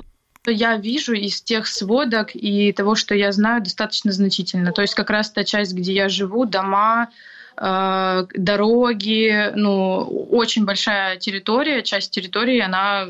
Я 0.50 0.76
вижу 0.76 1.12
из 1.14 1.40
тех 1.40 1.66
сводок 1.66 2.30
и 2.34 2.72
того, 2.72 2.94
что 2.94 3.14
я 3.14 3.32
знаю, 3.32 3.62
достаточно 3.62 4.12
значительно. 4.12 4.72
То 4.72 4.82
есть 4.82 4.94
как 4.94 5.10
раз 5.10 5.30
та 5.30 5.44
часть, 5.44 5.74
где 5.74 5.92
я 5.92 6.08
живу, 6.08 6.46
дома, 6.46 7.10
э, 7.56 8.26
дороги, 8.34 9.52
ну, 9.54 10.26
очень 10.30 10.64
большая 10.64 11.16
территория, 11.16 11.82
часть 11.82 12.10
территории, 12.10 12.60
она 12.60 13.08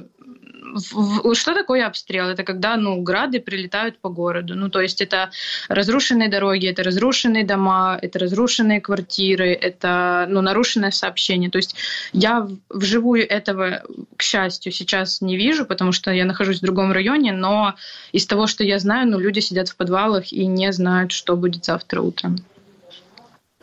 что 1.35 1.55
такое 1.55 1.87
обстрел? 1.87 2.27
Это 2.27 2.45
когда 2.45 2.77
ну, 2.77 3.01
грады 3.03 3.41
прилетают 3.41 3.99
по 3.99 4.09
городу. 4.09 4.55
Ну, 4.55 4.69
то 4.69 4.81
есть 4.81 5.01
это 5.01 5.31
разрушенные 5.69 6.29
дороги, 6.29 6.69
это 6.69 6.83
разрушенные 6.83 7.45
дома, 7.45 7.99
это 8.01 8.19
разрушенные 8.19 8.81
квартиры, 8.81 9.53
это 9.53 10.27
ну, 10.29 10.41
нарушенное 10.41 10.91
сообщение. 10.91 11.51
То 11.51 11.59
есть 11.59 11.75
я 12.13 12.49
вживую 12.69 13.29
этого, 13.29 13.83
к 14.17 14.23
счастью, 14.23 14.73
сейчас 14.73 15.21
не 15.21 15.37
вижу, 15.37 15.67
потому 15.67 15.93
что 15.93 16.11
я 16.13 16.25
нахожусь 16.25 16.59
в 16.59 16.63
другом 16.63 16.93
районе, 16.93 17.33
но 17.33 17.75
из 18.13 18.27
того, 18.27 18.47
что 18.47 18.65
я 18.65 18.79
знаю, 18.79 19.09
ну, 19.09 19.19
люди 19.19 19.41
сидят 19.41 19.69
в 19.69 19.77
подвалах 19.77 20.33
и 20.33 20.47
не 20.47 20.73
знают, 20.73 21.13
что 21.13 21.37
будет 21.37 21.65
завтра 21.65 22.01
утром. 22.01 22.45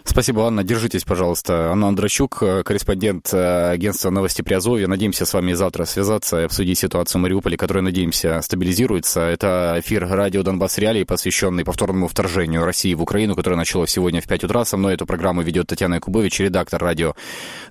Спасибо, 0.10 0.48
Анна. 0.48 0.64
Держитесь, 0.64 1.04
пожалуйста. 1.04 1.72
Анна 1.72 1.88
Андрощук, 1.88 2.42
э, 2.42 2.64
корреспондент 2.64 3.32
э, 3.32 3.70
агентства 3.70 4.10
новости 4.10 4.42
Приазовья. 4.42 4.88
Надеемся 4.88 5.24
с 5.24 5.36
вами 5.36 5.54
завтра 5.54 5.86
связаться 5.86 6.42
и 6.42 6.46
обсудить 6.46 6.80
ситуацию 6.80 7.20
в 7.20 7.22
Мариуполе, 7.22 7.58
которая, 7.58 7.84
надеемся, 7.84 8.42
стабилизируется. 8.42 9.22
Это 9.22 9.76
эфир 9.78 10.08
радио 10.10 10.42
Донбасс 10.42 10.80
Реалии, 10.80 11.04
посвященный 11.04 11.64
повторному 11.64 12.08
вторжению 12.08 12.66
России 12.66 12.96
в 12.96 13.04
Украину, 13.04 13.36
которое 13.36 13.56
началось 13.56 13.92
сегодня 13.92 14.20
в 14.20 14.28
5 14.28 14.46
утра. 14.46 14.66
Со 14.66 14.78
мной 14.78 14.96
эту 14.96 15.06
программу 15.06 15.44
ведет 15.44 15.68
Татьяна 15.68 15.96
Якубович, 15.96 16.40
редактор 16.40 16.82
радио 16.82 17.14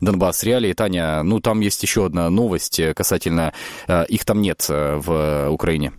Донбасс 0.01 0.45
Реалии. 0.45 0.73
Таня, 0.75 1.25
ну 1.25 1.41
там 1.41 1.59
есть 1.59 1.83
еще 1.83 2.07
одна 2.07 2.31
новость 2.31 2.81
касательно... 2.95 3.53
Э, 3.89 4.05
их 4.09 4.25
там 4.25 4.41
нет 4.43 4.65
в 4.69 5.49
Украине. 5.51 5.93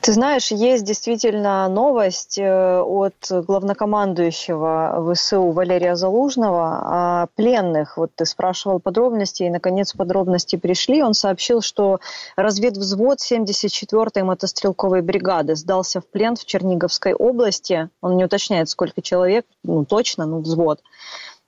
Ты 0.00 0.12
знаешь, 0.12 0.50
есть 0.50 0.84
действительно 0.84 1.68
новость 1.68 2.38
э, 2.38 2.80
от 2.80 3.14
главнокомандующего 3.30 5.14
ВСУ 5.14 5.50
Валерия 5.50 5.94
Залужного 5.94 7.22
о 7.22 7.26
пленных. 7.36 7.96
Вот 7.96 8.10
ты 8.16 8.26
спрашивал 8.26 8.80
подробности, 8.80 9.44
и, 9.44 9.50
наконец, 9.50 9.92
подробности 9.92 10.56
пришли. 10.56 11.02
Он 11.02 11.14
сообщил, 11.14 11.62
что 11.62 12.00
разведвзвод 12.36 13.18
74-й 13.20 14.22
мотострелковой 14.22 15.02
бригады 15.02 15.54
сдался 15.54 16.00
в 16.00 16.06
плен 16.06 16.34
в 16.34 16.44
Черниговской 16.44 17.14
области. 17.14 17.88
Он 18.00 18.16
не 18.16 18.24
уточняет, 18.24 18.68
сколько 18.68 19.02
человек, 19.02 19.46
ну, 19.62 19.84
точно, 19.84 20.26
ну, 20.26 20.40
взвод. 20.40 20.80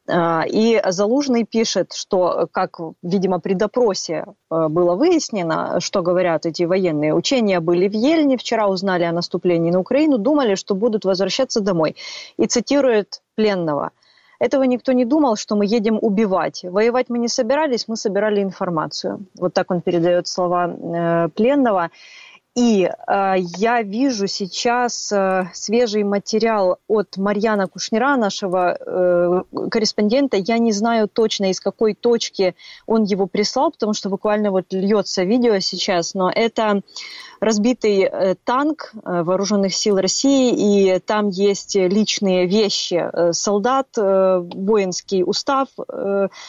А, 0.09 0.45
и 0.47 0.81
Залужный 0.89 1.45
пишет, 1.45 1.93
что, 1.93 2.49
как, 2.53 2.79
видимо, 3.03 3.41
при 3.41 3.55
допросе 3.55 4.25
э, 4.51 4.69
было 4.69 4.95
выяснено, 4.95 5.81
что 5.81 6.03
говорят 6.03 6.47
эти 6.47 6.63
военные. 6.63 7.15
Учения 7.15 7.61
были 7.61 7.89
в 7.89 7.95
Ельне, 7.95 8.37
вчера 8.37 8.69
узнали 8.69 9.05
о 9.05 9.13
наступлении 9.13 9.71
на 9.71 9.81
Украину, 9.81 10.19
думали, 10.19 10.55
что 10.55 10.75
будут 10.75 11.05
возвращаться 11.05 11.61
домой. 11.61 11.97
И 12.37 12.47
цитирует 12.47 13.23
пленного. 13.35 13.91
Этого 14.39 14.65
никто 14.65 14.93
не 14.93 15.05
думал, 15.05 15.37
что 15.37 15.57
мы 15.57 15.65
едем 15.67 15.99
убивать. 16.01 16.63
Воевать 16.63 17.09
мы 17.09 17.19
не 17.19 17.29
собирались, 17.29 17.89
мы 17.89 17.97
собирали 17.97 18.43
информацию. 18.43 19.27
Вот 19.35 19.55
так 19.55 19.71
он 19.71 19.81
передает 19.81 20.27
слова 20.29 20.69
э, 20.69 21.29
пленного. 21.35 21.91
И 22.57 22.85
э, 22.85 23.35
я 23.59 23.83
вижу 23.83 24.27
сейчас 24.27 25.13
э, 25.13 25.51
свежий 25.53 26.05
материал 26.05 26.79
от 26.89 27.19
Марьяна 27.19 27.67
Кушнира, 27.67 28.17
нашего 28.17 28.79
э, 28.81 29.69
корреспондента. 29.71 30.39
Я 30.39 30.57
не 30.57 30.73
знаю 30.73 31.07
точно, 31.07 31.51
из 31.51 31.61
какой 31.61 31.93
точки 31.93 32.57
он 32.87 33.05
его 33.05 33.27
прислал, 33.27 33.73
потому 33.73 33.93
что 33.93 34.09
буквально 34.09 34.51
вот 34.51 34.73
льется 34.73 35.25
видео 35.25 35.59
сейчас, 35.59 36.15
но 36.15 36.31
это 36.35 36.81
разбитый 37.41 38.03
э, 38.03 38.35
танк 38.45 38.93
э, 38.95 39.23
вооруженных 39.23 39.75
сил 39.75 39.99
России, 39.99 40.97
и 40.97 40.99
там 41.01 41.29
есть 41.29 41.75
личные 41.75 42.47
вещи 42.47 42.95
э, 42.95 43.33
солдат, 43.33 43.89
воинский 43.97 45.23
устав 45.25 45.69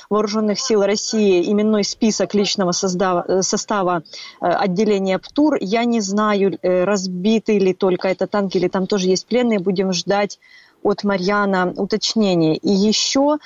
вооруженных 0.10 0.60
сил 0.60 0.84
России, 0.84 1.50
именной 1.52 1.84
список 1.84 2.34
личного 2.34 2.72
состава, 2.72 3.42
состава 3.42 4.04
отделения 4.40 5.20
ПТУР. 5.20 5.58
Я 5.62 5.86
не 5.86 5.97
знаю, 6.02 6.58
разбитый 6.62 7.60
ли 7.60 7.74
только 7.74 8.08
этот 8.08 8.32
танк, 8.32 8.56
или 8.56 8.68
там 8.68 8.88
тоже 8.88 9.08
есть 9.08 9.26
пленные. 9.26 9.60
Будем 9.60 9.94
ждать 9.94 10.40
от 10.84 11.04
Марьяна 11.04 11.74
уточнения. 11.76 12.56
И 12.56 12.70
еще 12.72 13.38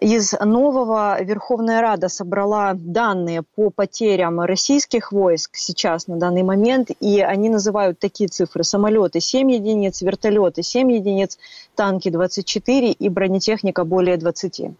из 0.00 0.32
нового 0.32 1.20
Верховная 1.20 1.80
Рада 1.80 2.08
собрала 2.08 2.72
данные 2.74 3.42
по 3.56 3.70
потерям 3.70 4.40
российских 4.40 5.10
войск 5.10 5.56
сейчас 5.56 6.06
на 6.06 6.16
данный 6.18 6.44
момент, 6.44 6.90
и 7.00 7.20
они 7.20 7.48
называют 7.48 7.98
такие 7.98 8.28
цифры. 8.28 8.62
Самолеты 8.62 9.18
7 9.18 9.50
единиц, 9.50 10.00
вертолеты 10.02 10.62
7 10.62 10.92
единиц, 10.92 11.36
танки 11.74 12.10
24 12.10 12.92
и 12.92 13.08
бронетехника 13.08 13.84
более 13.84 14.16
20. 14.18 14.70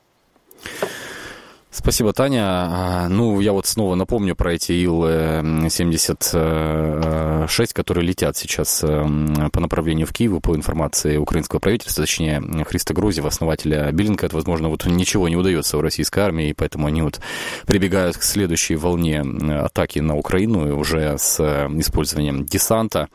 Спасибо, 1.78 2.12
Таня. 2.12 2.44
А, 2.44 3.08
ну, 3.08 3.40
я 3.40 3.52
вот 3.52 3.66
снова 3.66 3.94
напомню 3.94 4.34
про 4.34 4.54
эти 4.54 4.72
Ил-76, 4.72 7.72
которые 7.72 8.04
летят 8.04 8.36
сейчас 8.36 8.82
эм, 8.82 9.48
по 9.52 9.60
направлению 9.60 10.08
в 10.08 10.12
Киев, 10.12 10.42
по 10.42 10.56
информации 10.56 11.18
украинского 11.18 11.60
правительства, 11.60 12.02
точнее, 12.02 12.42
Христа 12.66 12.94
Грузева, 12.94 13.28
основателя 13.28 13.92
Билинка. 13.92 14.26
Это, 14.26 14.34
возможно, 14.34 14.68
вот 14.68 14.86
ничего 14.86 15.28
не 15.28 15.36
удается 15.36 15.78
в 15.78 15.80
российской 15.80 16.18
армии, 16.18 16.48
и 16.48 16.52
поэтому 16.52 16.88
они 16.88 17.00
вот 17.00 17.20
прибегают 17.64 18.16
к 18.16 18.24
следующей 18.24 18.74
волне 18.74 19.20
атаки 19.20 20.00
на 20.00 20.16
Украину 20.16 20.76
уже 20.76 21.16
с 21.16 21.38
э, 21.38 21.68
использованием 21.78 22.44
десанта. 22.44 23.08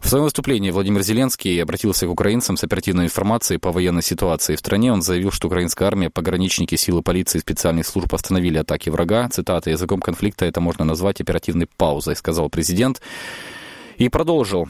В 0.00 0.08
своем 0.08 0.24
выступлении 0.24 0.70
Владимир 0.70 1.02
Зеленский 1.02 1.60
обратился 1.62 2.06
к 2.06 2.10
украинцам 2.10 2.56
с 2.56 2.64
оперативной 2.64 3.06
информацией 3.06 3.58
по 3.58 3.72
военной 3.72 4.02
ситуации 4.02 4.56
в 4.56 4.60
стране. 4.60 4.92
Он 4.92 5.02
заявил, 5.02 5.30
что 5.32 5.48
украинская 5.48 5.88
армия, 5.88 6.10
пограничники, 6.10 6.76
силы 6.76 7.02
полиции 7.02 7.38
и 7.38 7.40
специальных 7.40 7.86
служб 7.86 8.12
остановили 8.14 8.58
атаки 8.58 8.90
врага. 8.90 9.28
Цитата, 9.28 9.70
языком 9.70 10.00
конфликта 10.00 10.44
это 10.44 10.60
можно 10.60 10.84
назвать 10.84 11.20
оперативной 11.20 11.66
паузой, 11.76 12.16
сказал 12.16 12.48
президент. 12.48 13.00
И 13.96 14.08
продолжил. 14.08 14.68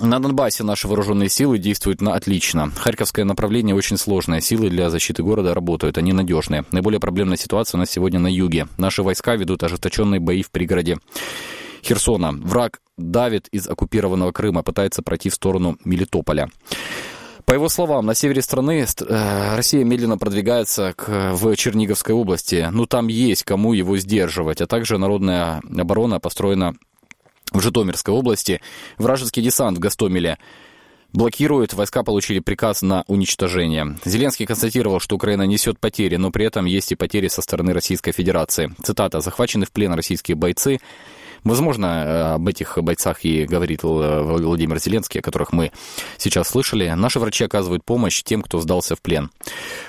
На 0.00 0.20
Донбассе 0.20 0.62
наши 0.62 0.86
вооруженные 0.86 1.28
силы 1.28 1.58
действуют 1.58 2.00
на 2.00 2.14
отлично. 2.14 2.70
Харьковское 2.76 3.24
направление 3.24 3.74
очень 3.74 3.96
сложное. 3.96 4.40
Силы 4.40 4.70
для 4.70 4.90
защиты 4.90 5.24
города 5.24 5.54
работают, 5.54 5.98
они 5.98 6.12
надежные. 6.12 6.64
Наиболее 6.70 7.00
проблемная 7.00 7.36
ситуация 7.36 7.78
у 7.78 7.80
нас 7.80 7.90
сегодня 7.90 8.20
на 8.20 8.28
юге. 8.28 8.68
Наши 8.76 9.02
войска 9.02 9.34
ведут 9.34 9.64
ожесточенные 9.64 10.20
бои 10.20 10.42
в 10.42 10.52
пригороде 10.52 10.98
Херсона. 11.82 12.32
Враг 12.32 12.80
давит 12.96 13.48
из 13.48 13.68
оккупированного 13.68 14.32
Крыма, 14.32 14.62
пытается 14.62 15.02
пройти 15.02 15.30
в 15.30 15.34
сторону 15.34 15.78
Мелитополя. 15.84 16.48
По 17.48 17.54
его 17.54 17.70
словам, 17.70 18.04
на 18.04 18.14
севере 18.14 18.42
страны 18.42 18.84
э, 18.84 19.56
Россия 19.56 19.82
медленно 19.82 20.18
продвигается 20.18 20.92
к, 20.94 21.32
в 21.32 21.56
Черниговской 21.56 22.14
области. 22.14 22.68
Ну, 22.70 22.84
там 22.84 23.06
есть 23.06 23.44
кому 23.44 23.72
его 23.72 23.96
сдерживать. 23.96 24.60
А 24.60 24.66
также 24.66 24.98
народная 24.98 25.62
оборона 25.74 26.20
построена 26.20 26.74
в 27.50 27.60
Житомирской 27.60 28.12
области. 28.12 28.60
Вражеский 28.98 29.42
десант 29.42 29.78
в 29.78 29.80
Гастомеле 29.80 30.36
блокирует, 31.14 31.72
войска 31.72 32.02
получили 32.02 32.40
приказ 32.40 32.82
на 32.82 33.04
уничтожение. 33.06 33.96
Зеленский 34.04 34.44
констатировал, 34.44 35.00
что 35.00 35.16
Украина 35.16 35.44
несет 35.44 35.80
потери, 35.80 36.16
но 36.16 36.30
при 36.30 36.44
этом 36.44 36.66
есть 36.66 36.92
и 36.92 36.96
потери 36.96 37.28
со 37.28 37.40
стороны 37.40 37.72
Российской 37.72 38.12
Федерации. 38.12 38.74
Цитата. 38.82 39.20
«Захвачены 39.20 39.64
в 39.64 39.72
плен 39.72 39.94
российские 39.94 40.36
бойцы, 40.36 40.80
Возможно, 41.44 41.86
э, 41.86 42.22
об 42.34 42.48
этих 42.48 42.78
бойцах 42.78 43.24
и 43.24 43.46
говорит 43.46 43.82
Владимир 43.82 44.78
Зеленский, 44.78 45.20
о 45.20 45.22
которых 45.22 45.52
мы 45.52 45.72
сейчас 46.16 46.48
слышали. 46.48 46.88
Наши 46.90 47.18
врачи 47.20 47.44
оказывают 47.44 47.84
помощь 47.84 48.22
тем, 48.22 48.42
кто 48.42 48.60
сдался 48.60 48.96
в 48.96 49.02
плен. 49.02 49.30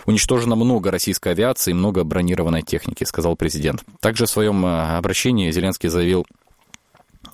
Уничтожено 0.05 0.55
много 0.55 0.91
российской 0.91 1.33
авиации, 1.33 1.73
много 1.73 2.03
бронированной 2.03 2.61
техники, 2.61 3.03
сказал 3.03 3.35
президент. 3.35 3.83
Также 3.99 4.25
в 4.25 4.29
своем 4.29 4.65
э, 4.65 4.97
обращении 4.97 5.51
Зеленский 5.51 5.89
заявил 5.89 6.25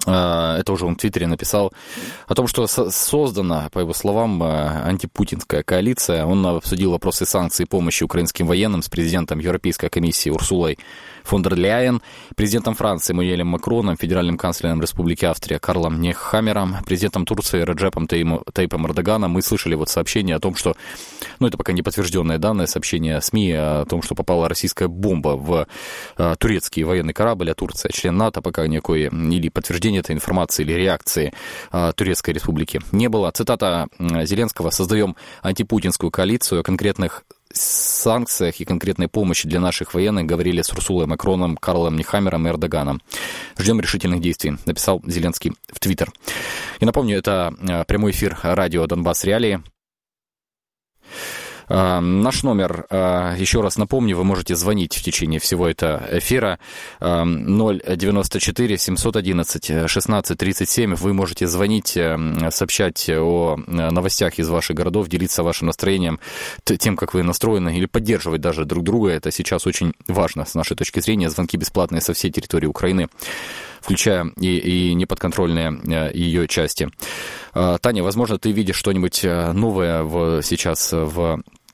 это 0.07 0.65
уже 0.67 0.85
он 0.85 0.95
в 0.95 0.97
Твиттере 0.99 1.25
написал, 1.25 1.73
о 2.27 2.35
том, 2.35 2.47
что 2.47 2.67
создана, 2.67 3.69
по 3.71 3.79
его 3.79 3.93
словам, 3.93 4.41
антипутинская 4.43 5.63
коалиция. 5.63 6.25
Он 6.25 6.45
обсудил 6.45 6.91
вопросы 6.91 7.25
санкций 7.25 7.65
и 7.65 7.67
помощи 7.67 8.03
украинским 8.03 8.45
военным 8.45 8.81
с 8.81 8.89
президентом 8.89 9.39
Европейской 9.39 9.89
комиссии 9.89 10.29
Урсулой 10.29 10.77
фон 11.25 11.41
дер 11.41 11.55
Ляйен, 11.55 12.01
президентом 12.35 12.75
Франции 12.75 13.11
Эммануэлем 13.13 13.47
Макроном, 13.47 13.97
федеральным 13.97 14.37
канцлером 14.37 14.81
Республики 14.81 15.25
Австрия 15.25 15.59
Карлом 15.59 15.99
Нехаммером, 15.99 16.77
президентом 16.85 17.25
Турции 17.25 17.61
Раджепом 17.61 18.07
Тейпом 18.07 18.87
Эрдоганом. 18.87 19.31
Мы 19.31 19.41
слышали 19.41 19.75
вот 19.75 19.89
сообщение 19.89 20.35
о 20.35 20.39
том, 20.39 20.55
что, 20.55 20.75
ну 21.39 21.47
это 21.47 21.57
пока 21.57 21.73
не 21.73 21.81
подтвержденное 21.81 22.37
данное, 22.37 22.67
сообщение 22.67 23.19
СМИ 23.21 23.51
о 23.53 23.85
том, 23.85 24.01
что 24.01 24.15
попала 24.15 24.47
российская 24.47 24.87
бомба 24.87 25.29
в 25.29 25.67
э, 26.17 26.35
турецкий 26.37 26.83
военный 26.83 27.13
корабль, 27.13 27.51
а 27.51 27.55
Турция 27.55 27.91
член 27.91 28.15
НАТО, 28.17 28.41
пока 28.41 28.67
никакой 28.67 29.05
или 29.05 29.49
подтверждения 29.49 29.99
этой 29.99 30.15
информации, 30.15 30.63
или 30.63 30.73
реакции 30.73 31.33
э, 31.71 31.91
Турецкой 31.95 32.31
Республики 32.31 32.81
не 32.91 33.09
было. 33.09 33.31
Цитата 33.31 33.87
Зеленского 33.99 34.69
«Создаем 34.69 35.15
антипутинскую 35.41 36.11
коалицию 36.11 36.63
конкретных 36.63 37.23
санкциях 37.57 38.59
и 38.59 38.65
конкретной 38.65 39.07
помощи 39.07 39.47
для 39.47 39.59
наших 39.59 39.93
военных 39.93 40.25
говорили 40.25 40.61
с 40.61 40.71
Урсулой 40.71 41.05
Макроном, 41.05 41.57
Карлом 41.57 41.97
Нехамером 41.97 42.47
и 42.47 42.49
Эрдоганом. 42.49 43.01
Ждем 43.57 43.79
решительных 43.79 44.21
действий, 44.21 44.57
написал 44.65 45.01
Зеленский 45.05 45.53
в 45.71 45.79
Твиттер. 45.79 46.11
И 46.79 46.85
напомню, 46.85 47.17
это 47.17 47.53
э, 47.59 47.83
прямой 47.85 48.11
эфир 48.11 48.37
радио 48.43 48.85
«Донбасс 48.87 49.23
Реалии». 49.23 49.63
А, 51.67 51.99
наш 51.99 52.43
номер, 52.43 52.85
а, 52.89 53.35
еще 53.35 53.61
раз 53.61 53.77
напомню, 53.77 54.17
вы 54.17 54.23
можете 54.23 54.55
звонить 54.55 54.95
в 54.95 55.03
течение 55.03 55.39
всего 55.39 55.67
этого 55.67 56.01
эфира 56.11 56.59
094 56.99 58.77
711 58.77 59.89
16 59.89 60.37
37. 60.37 60.95
Вы 60.95 61.13
можете 61.13 61.47
звонить, 61.47 61.97
э, 61.97 62.17
сообщать 62.51 63.09
о 63.09 63.57
э, 63.57 63.89
новостях 63.91 64.39
из 64.39 64.49
ваших 64.49 64.75
городов, 64.75 65.07
делиться 65.07 65.43
вашим 65.43 65.67
настроением, 65.67 66.19
тем, 66.63 66.95
как 66.95 67.13
вы 67.13 67.23
настроены, 67.23 67.77
или 67.77 67.85
поддерживать 67.85 68.41
даже 68.41 68.65
друг 68.65 68.83
друга. 68.83 69.09
Это 69.09 69.31
сейчас 69.31 69.65
очень 69.67 69.93
важно 70.07 70.45
с 70.45 70.55
нашей 70.55 70.75
точки 70.75 70.99
зрения. 70.99 71.29
Звонки 71.29 71.57
бесплатные 71.57 72.01
со 72.01 72.13
всей 72.13 72.31
территории 72.31 72.67
Украины 72.67 73.09
включая 73.85 74.31
и, 74.39 74.57
и 74.57 74.93
неподконтрольные 74.95 75.79
э, 75.85 76.11
ее 76.17 76.47
части. 76.47 76.89
А, 77.53 77.77
Таня, 77.77 78.01
возможно, 78.01 78.39
ты 78.39 78.51
видишь 78.51 78.77
что-нибудь 78.77 79.23
э, 79.23 79.51
новое 79.51 80.01
в, 80.01 80.41
сейчас 80.41 80.91
в 80.91 81.35
Э, 81.35 81.64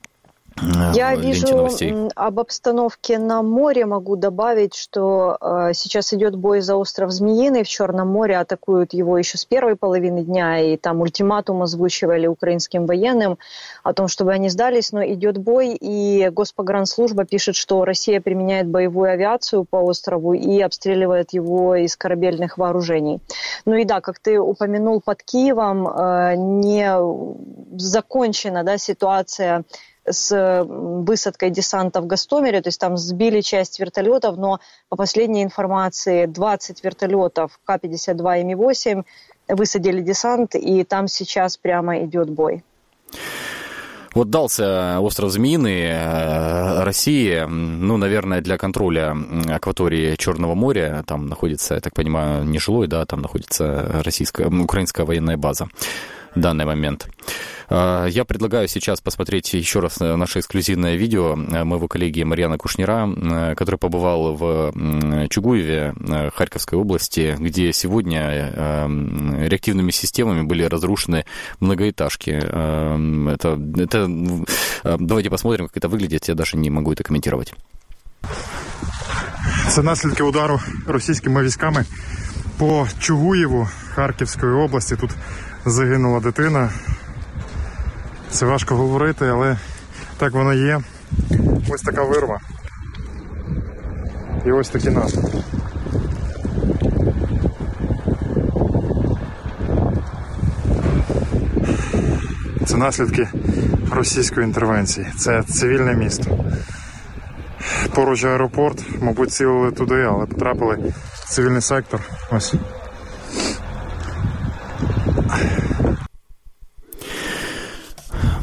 Я 0.94 1.14
вижу 1.14 1.56
новостей. 1.56 1.94
об 2.14 2.40
обстановке 2.40 3.18
на 3.18 3.42
море. 3.42 3.86
Могу 3.86 4.16
добавить, 4.16 4.74
что 4.74 5.36
э, 5.40 5.72
сейчас 5.74 6.12
идет 6.12 6.36
бой 6.36 6.60
за 6.60 6.76
остров 6.76 7.10
Змеиный 7.10 7.64
в 7.64 7.68
Черном 7.68 8.08
море. 8.08 8.38
Атакуют 8.38 8.92
его 8.92 9.18
еще 9.18 9.38
с 9.38 9.44
первой 9.44 9.76
половины 9.76 10.22
дня. 10.22 10.60
И 10.60 10.76
там 10.76 11.00
ультиматум 11.00 11.62
озвучивали 11.62 12.26
украинским 12.26 12.86
военным 12.86 13.38
о 13.82 13.92
том, 13.92 14.08
чтобы 14.08 14.32
они 14.32 14.48
сдались. 14.48 14.92
Но 14.92 15.04
идет 15.04 15.38
бой, 15.38 15.76
и 15.80 16.28
Госпогранслужба 16.30 17.24
пишет, 17.24 17.56
что 17.56 17.84
Россия 17.84 18.20
применяет 18.20 18.68
боевую 18.68 19.10
авиацию 19.10 19.64
по 19.64 19.76
острову 19.76 20.34
и 20.34 20.60
обстреливает 20.60 21.32
его 21.32 21.76
из 21.76 21.96
корабельных 21.96 22.58
вооружений. 22.58 23.20
Ну 23.64 23.74
и 23.74 23.84
да, 23.84 24.00
как 24.00 24.18
ты 24.18 24.38
упомянул, 24.38 25.00
под 25.00 25.22
Киевом 25.22 25.88
э, 25.88 26.34
не 26.36 26.92
закончена 27.78 28.64
да, 28.64 28.78
ситуация 28.78 29.64
с 30.08 30.64
высадкой 30.66 31.50
десанта 31.50 32.00
в 32.00 32.06
Гастомере, 32.06 32.60
то 32.60 32.68
есть 32.68 32.80
там 32.80 32.96
сбили 32.96 33.40
часть 33.40 33.78
вертолетов, 33.78 34.36
но 34.36 34.60
по 34.88 34.96
последней 34.96 35.42
информации 35.42 36.26
20 36.26 36.82
вертолетов 36.84 37.58
К-52 37.64 38.40
и 38.40 38.44
Ми-8 38.44 39.04
высадили 39.48 40.00
десант, 40.00 40.54
и 40.54 40.84
там 40.84 41.08
сейчас 41.08 41.56
прямо 41.56 42.04
идет 42.04 42.30
бой. 42.30 42.64
Вот 44.14 44.28
дался 44.28 45.00
остров 45.00 45.30
Змеиный 45.30 45.84
э, 45.84 46.82
России, 46.82 47.46
ну, 47.48 47.96
наверное, 47.96 48.42
для 48.42 48.58
контроля 48.58 49.16
акватории 49.48 50.16
Черного 50.16 50.54
моря. 50.54 51.02
Там 51.06 51.28
находится, 51.28 51.74
я 51.76 51.80
так 51.80 51.94
понимаю, 51.94 52.44
не 52.44 52.58
жилой, 52.58 52.88
да, 52.88 53.06
там 53.06 53.22
находится 53.22 54.02
российская, 54.04 54.48
украинская 54.48 55.06
военная 55.06 55.38
база 55.38 55.68
данный 56.35 56.65
момент. 56.65 57.07
А, 57.69 58.05
я 58.05 58.25
предлагаю 58.25 58.67
сейчас 58.67 59.01
посмотреть 59.01 59.53
еще 59.53 59.79
раз 59.79 59.99
наше 59.99 60.39
эксклюзивное 60.39 60.95
видео 60.95 61.33
э, 61.33 61.63
моего 61.63 61.87
коллеги 61.87 62.23
Марьяна 62.23 62.57
Кушнира, 62.57 63.07
э, 63.07 63.55
который 63.55 63.77
побывал 63.77 64.35
в 64.35 65.27
Чугуеве 65.29 65.93
э, 65.99 66.29
Харьковской 66.33 66.77
области, 66.79 67.35
где 67.39 67.73
сегодня 67.73 68.87
реактивными 69.47 69.91
системами 69.91 70.43
были 70.43 70.63
разрушены 70.63 71.25
многоэтажки. 71.59 72.31
Это, 72.31 73.59
это, 73.77 74.45
давайте 74.99 75.29
посмотрим, 75.29 75.67
как 75.67 75.77
это 75.77 75.89
выглядит. 75.89 76.27
Я 76.27 76.35
даже 76.35 76.57
не 76.57 76.69
могу 76.69 76.93
это 76.93 77.03
комментировать. 77.03 77.53
Це 79.69 79.83
наслідки 79.83 80.23
удару 80.23 80.59
російськими 80.87 81.43
військами 81.43 81.85
по 82.57 82.87
Чугуєву 82.99 83.67
Харківської 83.95 84.51
області. 84.51 84.95
Тут 84.95 85.11
загинула 85.66 86.20
дитина. 86.20 86.70
Це 88.30 88.46
важко 88.46 88.74
говорити, 88.74 89.26
але 89.28 89.56
так 90.18 90.32
воно 90.32 90.54
є. 90.54 90.80
Ось 91.70 91.82
така 91.82 92.02
вирва. 92.02 92.40
І 94.46 94.52
ось 94.52 94.68
такі 94.68 94.90
наслідки. 94.90 95.38
Це 102.66 102.76
наслідки 102.76 103.28
російської 103.92 104.46
інтервенції. 104.46 105.06
Це 105.18 105.42
цивільне 105.42 105.94
місто. 105.94 106.44
Поруч 107.94 108.24
аеропорт, 108.24 108.84
мабуть, 109.00 109.32
цілили 109.32 109.70
туди, 109.70 110.02
але 110.02 110.26
потрапили 110.26 110.92
в 111.14 111.28
цивільний 111.28 111.62
сектор. 111.62 112.00
Ось. 112.30 112.54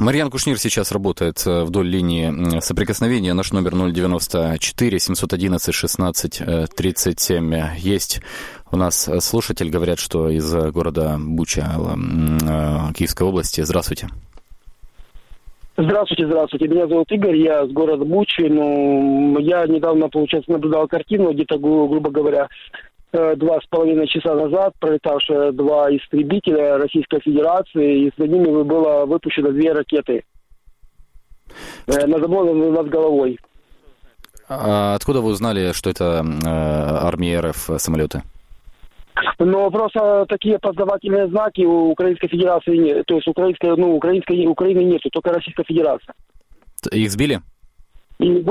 Марьян 0.10 0.32
Кушнир 0.32 0.58
сейчас 0.58 0.92
работает 0.92 1.46
э, 1.46 1.66
вдоль 1.66 1.88
линии 1.88 2.60
соприкосновения. 2.62 3.36
Наш 3.36 3.52
номер 3.52 3.76
094 3.76 5.00
711 5.00 5.72
16 5.72 6.42
37. 6.76 7.56
Есть 7.78 8.20
у 8.72 8.78
нас 8.78 9.08
слушатель, 9.20 9.70
говорят, 9.70 10.00
что 10.00 10.28
из 10.30 10.52
города 10.72 11.18
Буча 11.20 11.62
э, 11.62 12.94
Киевской 12.96 13.22
области. 13.22 13.62
Здравствуйте. 13.62 14.08
Здравствуйте, 15.78 16.26
здравствуйте. 16.26 16.68
Меня 16.68 16.88
зовут 16.88 17.12
Игорь, 17.12 17.38
я 17.38 17.68
с 17.68 17.70
города 17.70 18.04
Бучи. 18.04 18.48
Ну, 18.50 19.38
я 19.38 19.68
недавно, 19.68 20.10
получается, 20.10 20.52
наблюдал 20.52 20.88
картину, 20.88 21.34
где-то, 21.34 21.60
грубо 21.60 22.10
говоря, 22.10 22.48
Э, 22.72 22.89
два 23.12 23.60
с 23.60 23.66
половиной 23.68 24.08
часа 24.08 24.36
назад 24.36 24.74
пролетавшие 24.80 25.52
два 25.52 25.90
истребителя 25.96 26.78
Российской 26.78 27.20
Федерации, 27.22 28.08
и 28.08 28.12
за 28.18 28.28
ними 28.28 28.64
было 28.64 29.06
выпущено 29.06 29.52
две 29.52 29.74
ракеты 29.74 30.24
э, 31.88 32.06
на 32.06 32.20
забор 32.20 32.54
над 32.54 32.90
головой. 32.90 33.40
А 34.48 34.96
откуда 34.96 35.22
вы 35.22 35.32
узнали, 35.32 35.74
что 35.74 35.90
это 35.90 36.24
э, 36.24 36.48
армия 36.48 37.40
РФ 37.40 37.70
самолеты? 37.78 38.24
Но 39.38 39.70
просто 39.70 40.26
такие 40.28 40.60
познавательные 40.60 41.28
знаки 41.28 41.62
у 41.62 41.92
Украинской 41.92 42.28
Федерации 42.28 42.76
нет. 42.78 43.06
То 43.06 43.16
есть 43.16 43.28
украинской, 43.28 43.76
ну, 43.76 43.96
украинской 43.96 44.46
Украины 44.48 44.84
нету, 44.84 45.10
только 45.10 45.32
Российская 45.32 45.64
Федерация. 45.64 46.14
Их 46.92 47.12
сбили? 47.12 47.42
И, 48.20 48.44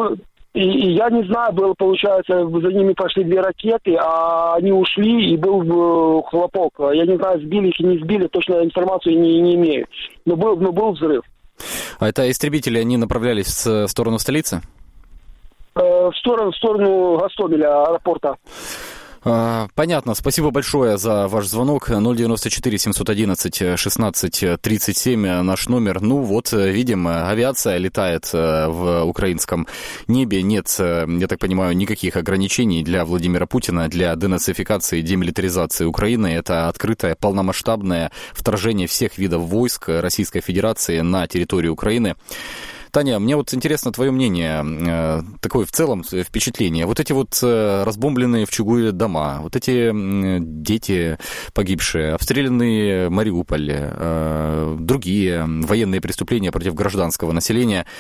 и, 0.55 0.61
и 0.61 0.93
я 0.93 1.11
не 1.11 1.25
знаю, 1.25 1.53
было, 1.53 1.75
получается, 1.75 2.47
за 2.47 2.69
ними 2.69 2.93
пошли 2.95 3.25
две 3.25 3.41
ракеты, 3.41 3.97
а 3.97 4.55
они 4.57 4.73
ушли, 4.73 5.33
и 5.33 5.37
был 5.37 5.63
э, 5.63 6.23
хлопок. 6.29 6.73
Я 6.95 7.05
не 7.07 7.17
знаю, 7.17 7.41
сбили 7.41 7.69
их 7.69 7.81
или 7.81 7.89
не 7.89 7.99
сбили, 7.99 8.27
точно 8.29 8.65
информацию 8.65 9.21
не, 9.21 9.41
не 9.41 9.55
имею. 9.55 9.87
Но 10.25 10.37
был, 10.37 10.57
но 10.57 10.73
был 10.73 10.93
взрыв. 10.93 11.23
А 11.99 12.09
это 12.09 12.31
истребители, 12.31 12.79
они 12.79 12.97
направлялись 12.97 13.67
в 13.67 13.89
сторону 13.89 14.19
столицы? 14.19 14.63
Э, 15.75 16.11
в 16.11 16.17
сторону, 16.17 16.51
в 16.51 16.57
сторону 16.57 17.19
Гастомеля, 17.19 17.85
аэропорта. 17.85 18.37
А, 19.31 19.69
понятно. 19.75 20.15
Спасибо 20.15 20.51
большое 20.51 20.99
за 20.99 21.29
ваш 21.29 21.47
звонок. 21.47 21.89
094 21.91 22.79
711 22.79 23.79
16 23.79 24.61
37 24.61 25.43
наш 25.43 25.69
номер. 25.69 26.01
Ну 26.01 26.23
вот, 26.23 26.53
видим, 26.53 27.07
авиация 27.07 27.77
летает 27.79 28.31
э, 28.33 28.67
в 28.69 29.05
украинском 29.05 29.67
небе. 30.07 30.43
Нет, 30.43 30.75
э, 30.79 31.07
я 31.09 31.27
так 31.27 31.39
понимаю, 31.39 31.77
никаких 31.77 32.17
ограничений 32.17 32.83
для 32.83 33.05
Владимира 33.05 33.47
Путина, 33.47 33.89
для 33.89 34.17
денацификации 34.17 35.03
демилитаризации 35.03 35.85
Украины. 35.85 36.29
Это 36.29 36.69
открытое, 36.69 37.15
полномасштабное 37.15 38.11
вторжение 38.33 38.87
всех 38.87 39.19
видов 39.19 39.43
войск 39.43 39.89
Российской 39.89 40.41
Федерации 40.41 41.01
на 41.01 41.27
территорию 41.27 41.73
Украины. 41.73 42.17
Таня, 42.91 43.19
мне 43.19 43.37
вот 43.37 43.53
интересно 43.55 43.93
твое 43.93 44.11
мнение, 44.11 44.65
э, 44.65 45.23
такое 45.41 45.67
в 45.67 45.73
целом 45.73 46.03
впечатление. 46.05 46.87
Вот 46.87 47.01
эти 47.01 47.13
вот 47.13 47.39
э, 47.43 47.83
разбомбленные 47.85 48.47
в 48.47 48.51
Чугуеве 48.51 48.93
дома, 48.93 49.39
вот 49.41 49.57
эти 49.57 49.91
дети 50.41 51.19
погибшие, 51.53 52.15
обстрелянные 52.15 53.09
Мариуполь, 53.09 53.71
э, 53.71 54.77
другие 54.79 55.45
военные 55.47 56.01
преступления 56.01 56.53
против 56.53 56.75
гражданского 56.75 57.33
населения– 57.33 57.87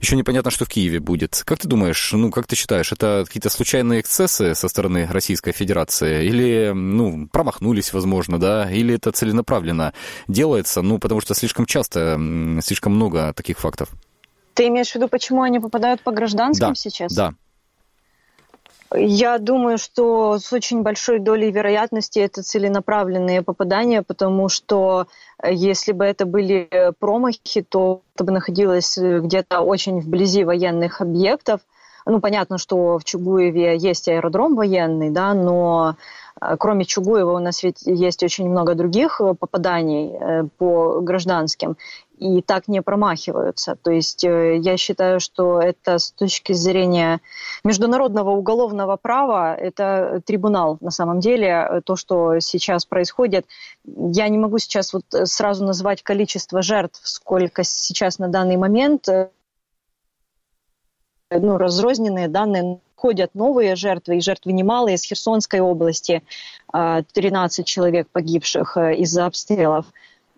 еще 0.00 0.16
непонятно, 0.16 0.50
что 0.50 0.64
в 0.64 0.68
Киеве 0.68 1.00
будет. 1.00 1.42
Как 1.44 1.58
ты 1.58 1.68
думаешь, 1.68 2.12
ну, 2.12 2.30
как 2.30 2.46
ты 2.46 2.54
считаешь, 2.56 2.92
это 2.92 3.24
какие-то 3.26 3.50
случайные 3.50 4.00
эксцессы 4.00 4.54
со 4.54 4.68
стороны 4.68 5.08
Российской 5.10 5.52
Федерации? 5.52 6.24
Или, 6.26 6.72
ну, 6.74 7.28
промахнулись, 7.28 7.92
возможно, 7.92 8.38
да? 8.38 8.70
Или 8.70 8.94
это 8.94 9.10
целенаправленно 9.10 9.92
делается? 10.28 10.82
Ну, 10.82 10.98
потому 10.98 11.20
что 11.20 11.34
слишком 11.34 11.66
часто, 11.66 12.18
слишком 12.62 12.94
много 12.94 13.32
таких 13.34 13.58
фактов. 13.58 13.88
Ты 14.58 14.66
имеешь 14.66 14.90
в 14.90 14.94
виду, 14.96 15.06
почему 15.06 15.42
они 15.42 15.60
попадают 15.60 16.00
по 16.00 16.10
гражданским 16.10 16.70
да, 16.70 16.74
сейчас? 16.74 17.14
Да, 17.14 17.32
я 18.92 19.38
думаю, 19.38 19.78
что 19.78 20.40
с 20.40 20.52
очень 20.52 20.82
большой 20.82 21.20
долей 21.20 21.52
вероятности 21.52 22.18
это 22.18 22.42
целенаправленные 22.42 23.42
попадания, 23.42 24.02
потому 24.02 24.48
что 24.48 25.06
э, 25.40 25.54
если 25.54 25.92
бы 25.92 26.04
это 26.04 26.26
были 26.26 26.68
промахи, 26.98 27.62
то 27.62 28.02
это 28.16 28.24
бы 28.24 28.32
находилось 28.32 28.98
э, 28.98 29.20
где-то 29.20 29.60
очень 29.60 30.00
вблизи 30.00 30.42
военных 30.42 31.02
объектов. 31.02 31.60
Ну, 32.04 32.20
понятно, 32.20 32.58
что 32.58 32.98
в 32.98 33.04
Чугуеве 33.04 33.76
есть 33.76 34.08
аэродром 34.08 34.56
военный, 34.56 35.10
да, 35.10 35.34
но 35.34 35.94
э, 36.40 36.56
кроме 36.58 36.84
Чугуева 36.84 37.36
у 37.36 37.38
нас 37.38 37.62
ведь 37.62 37.82
есть 37.84 38.24
очень 38.24 38.50
много 38.50 38.74
других 38.74 39.20
попаданий 39.38 40.48
по 40.58 41.00
гражданским 41.00 41.76
и 42.18 42.42
так 42.42 42.68
не 42.68 42.82
промахиваются. 42.82 43.76
То 43.76 43.90
есть 43.90 44.24
э, 44.24 44.58
я 44.58 44.76
считаю, 44.76 45.20
что 45.20 45.60
это 45.60 45.98
с 45.98 46.10
точки 46.10 46.52
зрения 46.52 47.20
международного 47.64 48.30
уголовного 48.30 48.96
права, 48.96 49.54
это 49.54 50.20
трибунал 50.24 50.78
на 50.80 50.90
самом 50.90 51.20
деле. 51.20 51.82
То, 51.84 51.96
что 51.96 52.40
сейчас 52.40 52.84
происходит, 52.84 53.46
я 53.84 54.28
не 54.28 54.38
могу 54.38 54.58
сейчас 54.58 54.92
вот 54.92 55.04
сразу 55.24 55.64
назвать 55.64 56.02
количество 56.02 56.62
жертв, 56.62 57.00
сколько 57.04 57.64
сейчас 57.64 58.18
на 58.18 58.28
данный 58.28 58.56
момент 58.56 59.08
э, 59.08 59.30
ну, 61.30 61.58
разрозненные 61.58 62.28
данные 62.28 62.80
ходят 62.96 63.34
новые 63.34 63.76
жертвы, 63.76 64.16
и 64.16 64.20
жертвы 64.20 64.52
немалые 64.52 64.96
из 64.96 65.04
Херсонской 65.04 65.60
области, 65.60 66.22
13 66.72 67.58
э, 67.60 67.62
человек 67.62 68.08
погибших 68.08 68.76
из-за 68.76 69.26
обстрелов 69.26 69.86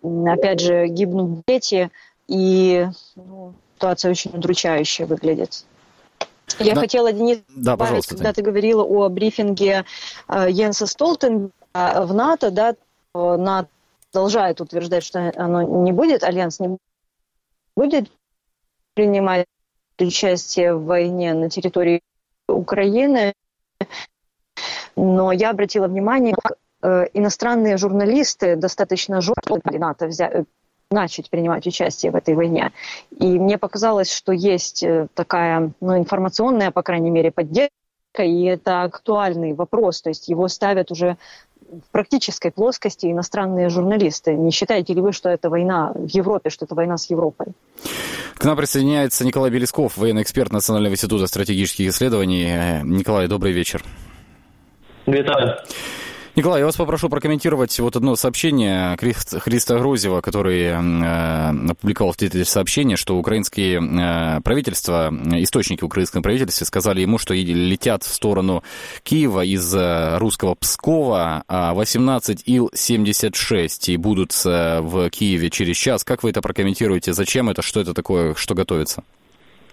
опять 0.01 0.59
же, 0.59 0.87
гибнут 0.87 1.43
дети, 1.47 1.91
и 2.27 2.87
ну, 3.15 3.53
ситуация 3.75 4.11
очень 4.11 4.31
удручающая 4.31 5.05
выглядит. 5.05 5.65
Я 6.59 6.75
да. 6.75 6.81
хотела, 6.81 7.13
Денис, 7.13 7.39
да, 7.49 7.71
добавить, 7.71 8.05
когда 8.05 8.33
ты 8.33 8.41
говорила 8.41 8.83
о 8.83 9.09
брифинге 9.09 9.85
э, 10.27 10.47
Йенса 10.49 10.85
Столтенберга 10.85 11.51
в 11.73 12.13
НАТО, 12.13 12.51
да, 12.51 12.75
НАТО 13.13 13.69
продолжает 14.11 14.59
утверждать, 14.59 15.03
что 15.03 15.31
оно 15.35 15.61
не 15.61 15.93
будет, 15.93 16.23
Альянс 16.23 16.59
не 16.59 16.77
будет 17.75 18.11
принимать 18.93 19.45
участие 19.97 20.75
в 20.75 20.83
войне 20.85 21.33
на 21.33 21.49
территории 21.49 22.01
Украины. 22.47 23.33
Но 24.97 25.31
я 25.31 25.51
обратила 25.51 25.87
внимание, 25.87 26.35
как 26.35 26.57
Э, 26.57 26.60
иностранные 27.13 27.77
журналисты 27.77 28.55
достаточно 28.55 29.21
жестко 29.21 29.59
НАТО 29.71 30.07
взять, 30.07 30.33
э, 30.33 30.43
начать 30.89 31.29
принимать 31.29 31.65
участие 31.65 32.11
в 32.11 32.15
этой 32.15 32.35
войне. 32.35 32.71
И 33.17 33.39
мне 33.39 33.57
показалось, 33.57 34.11
что 34.11 34.31
есть 34.31 34.83
э, 34.83 35.07
такая 35.13 35.71
ну, 35.79 35.97
информационная, 35.97 36.71
по 36.71 36.83
крайней 36.83 37.09
мере, 37.09 37.31
поддержка, 37.31 37.71
и 38.19 38.43
это 38.43 38.83
актуальный 38.83 39.53
вопрос, 39.53 40.01
то 40.01 40.09
есть 40.09 40.27
его 40.27 40.47
ставят 40.47 40.91
уже 40.91 41.17
в 41.71 41.91
практической 41.91 42.51
плоскости 42.51 43.05
иностранные 43.05 43.69
журналисты. 43.69 44.33
Не 44.33 44.51
считаете 44.51 44.93
ли 44.93 45.01
вы, 45.01 45.13
что 45.13 45.29
это 45.29 45.49
война 45.49 45.93
в 45.95 46.07
Европе, 46.07 46.49
что 46.49 46.65
это 46.65 46.75
война 46.75 46.97
с 46.97 47.09
Европой? 47.09 47.47
К 48.35 48.43
нам 48.43 48.57
присоединяется 48.57 49.25
Николай 49.25 49.49
Белесков, 49.51 49.95
военный 49.95 50.23
эксперт 50.23 50.51
Национального 50.51 50.93
института 50.93 51.27
стратегических 51.27 51.87
исследований. 51.89 52.81
Николай, 52.83 53.27
добрый 53.27 53.53
вечер. 53.53 53.83
Витаю. 55.05 55.57
Николай, 56.33 56.61
я 56.61 56.65
вас 56.65 56.77
попрошу 56.77 57.09
прокомментировать 57.09 57.77
вот 57.79 57.97
одно 57.97 58.15
сообщение 58.15 58.95
Христа 58.97 59.77
Грузева, 59.77 60.21
который 60.21 60.61
э, 60.61 61.71
опубликовал 61.71 62.13
в 62.13 62.15
Твиттере 62.15 62.45
сообщение, 62.45 62.95
что 62.95 63.17
украинские 63.17 63.81
э, 63.81 64.39
правительства, 64.41 65.13
источники 65.33 65.83
украинского 65.83 66.21
правительства 66.21 66.63
сказали 66.63 67.01
ему, 67.01 67.17
что 67.17 67.33
летят 67.33 68.03
в 68.03 68.13
сторону 68.13 68.63
Киева 69.03 69.43
из 69.43 69.75
э, 69.75 70.19
русского 70.19 70.55
Пскова 70.55 71.43
18 71.49 72.39
а 72.39 72.49
Ил-76 72.49 73.91
и 73.91 73.97
будут 73.97 74.31
э, 74.45 74.79
в 74.79 75.09
Киеве 75.09 75.49
через 75.49 75.75
час. 75.75 76.05
Как 76.05 76.23
вы 76.23 76.29
это 76.29 76.41
прокомментируете? 76.41 77.11
Зачем 77.11 77.49
это? 77.49 77.61
Что 77.61 77.81
это 77.81 77.93
такое? 77.93 78.35
Что 78.35 78.55
готовится? 78.55 79.03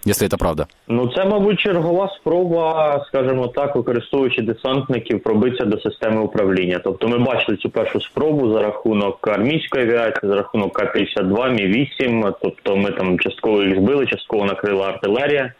Якщо 0.05 0.27
це 0.27 0.37
правда? 0.37 0.65
Ну 0.87 1.07
це, 1.15 1.25
мабуть, 1.25 1.59
чергова 1.59 2.09
спроба, 2.19 3.05
скажімо 3.07 3.47
так, 3.47 3.75
використовуючи 3.75 4.41
десантників, 4.41 5.23
пробитися 5.23 5.65
до 5.65 5.79
системи 5.79 6.21
управління. 6.21 6.81
Тобто, 6.83 7.07
ми 7.07 7.17
бачили 7.17 7.57
цю 7.57 7.69
першу 7.69 8.01
спробу 8.01 8.53
за 8.53 8.61
рахунок 8.61 9.27
армійської 9.27 9.83
авіації, 9.83 10.31
за 10.31 10.35
рахунок 10.35 10.73
К-52, 10.73 11.51
Мі 11.51 11.67
8 11.67 12.33
Тобто, 12.41 12.75
ми 12.75 12.91
там 12.91 13.19
частково 13.19 13.63
їх 13.63 13.79
збили, 13.79 14.05
частково 14.05 14.45
накрила 14.45 14.87
артилерія. 14.87 15.53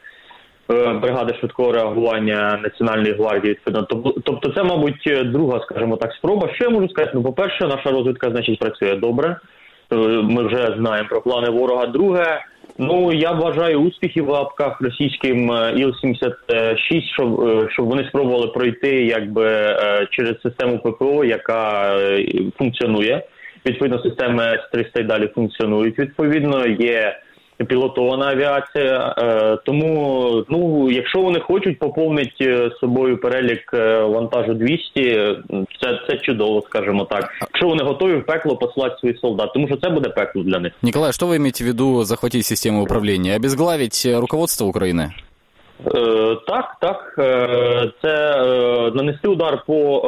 Е, 0.72 0.94
бригади 0.94 1.34
швидкого 1.40 1.72
реагування 1.72 2.60
Національної 2.64 3.14
гвардії 3.14 3.54
відповідно. 3.54 3.88
Тобто, 4.26 4.52
це, 4.56 4.64
мабуть, 4.64 5.32
друга, 5.32 5.60
скажімо 5.64 5.96
так, 5.96 6.14
спроба. 6.14 6.50
Що 6.54 6.64
я 6.64 6.70
можу 6.70 6.90
сказати? 6.90 7.12
Ну, 7.16 7.24
по-перше, 7.24 7.68
наша 7.68 7.92
розвідка 7.92 8.30
значить 8.30 8.60
працює 8.60 8.96
добре. 8.96 9.38
Е, 9.92 9.96
ми 10.24 10.44
вже 10.48 10.76
знаємо 10.80 11.10
про 11.10 11.22
плани 11.22 11.50
ворога. 11.50 11.86
Друге, 11.86 12.42
Ну 12.82 13.12
я 13.14 13.34
бажаю 13.34 13.80
успіхів 13.80 14.26
в 14.26 14.30
лапках 14.30 14.82
російським 14.82 15.52
е, 15.52 15.74
Іл-76, 15.74 17.02
щоб 17.14 17.42
е, 17.42 17.68
щоб 17.72 17.86
вони 17.86 18.04
спробували 18.04 18.48
пройти 18.48 19.04
якби 19.06 19.46
е, 19.46 20.08
через 20.12 20.42
систему 20.42 20.80
ППО, 20.80 21.26
яка 21.26 21.96
функціонує. 22.58 23.24
Відповідно, 23.66 24.04
системи 24.04 24.44
С-300 24.44 25.00
і 25.00 25.04
далі 25.04 25.28
функціонують. 25.28 26.00
Відповідно, 26.00 26.68
є 26.68 27.20
пілотована 27.68 28.28
авіація. 28.28 29.16
Е, 29.18 29.58
тому, 29.66 30.46
ну, 30.50 30.92
якщо 30.92 31.22
вони 31.22 31.40
хочуть 31.40 31.80
поповнити 31.80 32.46
е, 32.46 32.72
собою 32.80 33.18
перелік 33.18 33.72
е, 33.74 34.00
вантажу 34.00 34.54
200, 34.54 35.36
це 35.82 36.00
це 36.10 36.18
чудово, 36.18 36.62
скажімо 36.62 37.06
так. 37.06 37.30
Якщо 37.42 37.68
вони 37.68 37.84
готові 37.84 38.16
в 38.16 38.26
пекло 38.26 38.58
послати 38.58 38.96
своїх 39.00 39.20
солдат, 39.20 39.54
тому 39.54 39.68
що 39.68 39.78
це 39.78 39.90
буде 39.90 40.10
пекло 40.10 40.44
для 40.44 40.60
них. 40.60 40.74
Николай, 40.82 41.14
що 41.14 41.26
ви 41.28 41.40
маєте 41.40 41.64
в 41.64 41.68
виду 41.68 42.04
захватити 42.04 42.44
систему 42.44 42.84
управління? 42.84 43.36
Обезглавить 43.36 44.08
руководство 44.16 44.68
України? 44.68 45.12
Так, 46.48 46.78
так, 46.82 47.14
це 48.02 48.38
нанести 48.96 49.28
удар 49.28 49.64
по 49.68 50.02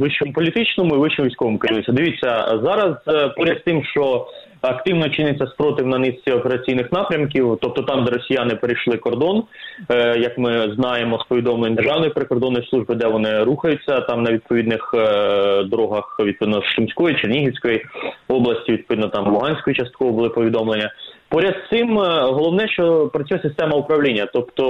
вищому 0.00 0.32
політичному 0.32 0.94
і 0.94 0.98
вищому 0.98 1.28
військовому 1.28 1.58
керівництву. 1.58 1.94
Дивіться 1.94 2.60
зараз 2.62 2.96
поряд 3.36 3.58
з 3.60 3.64
тим, 3.64 3.84
що 3.84 4.26
активно 4.60 5.08
чиниться 5.08 5.46
спротив 5.46 5.86
на 5.86 5.98
низці 5.98 6.30
операційних 6.32 6.92
напрямків, 6.92 7.58
тобто 7.60 7.82
там, 7.82 8.04
де 8.04 8.10
росіяни 8.10 8.54
перейшли 8.54 8.96
кордон, 8.96 9.44
е, 9.90 10.18
як 10.18 10.38
ми 10.38 10.74
знаємо 10.74 11.18
з 11.18 11.28
повідомлень 11.28 11.74
державної 11.74 12.10
прикордонної 12.10 12.66
служби, 12.66 12.94
де 12.94 13.06
вони 13.06 13.44
рухаються, 13.44 14.00
там 14.00 14.22
на 14.22 14.32
відповідних 14.32 14.94
е, 14.94 15.62
дорогах 15.62 16.16
відповідно 16.20 16.62
Шумської, 16.62 17.16
Чернігівської 17.16 17.84
області, 18.28 18.72
відповідно 18.72 19.08
там 19.08 19.34
Луганської 19.34 19.76
частково 19.76 20.10
були 20.10 20.28
повідомлення. 20.28 20.92
Поряд 21.28 21.54
з 21.66 21.76
цим 21.76 21.98
е, 21.98 22.20
головне, 22.22 22.68
що 22.68 23.10
працює 23.12 23.38
система 23.42 23.76
управління, 23.76 24.28
тобто 24.32 24.64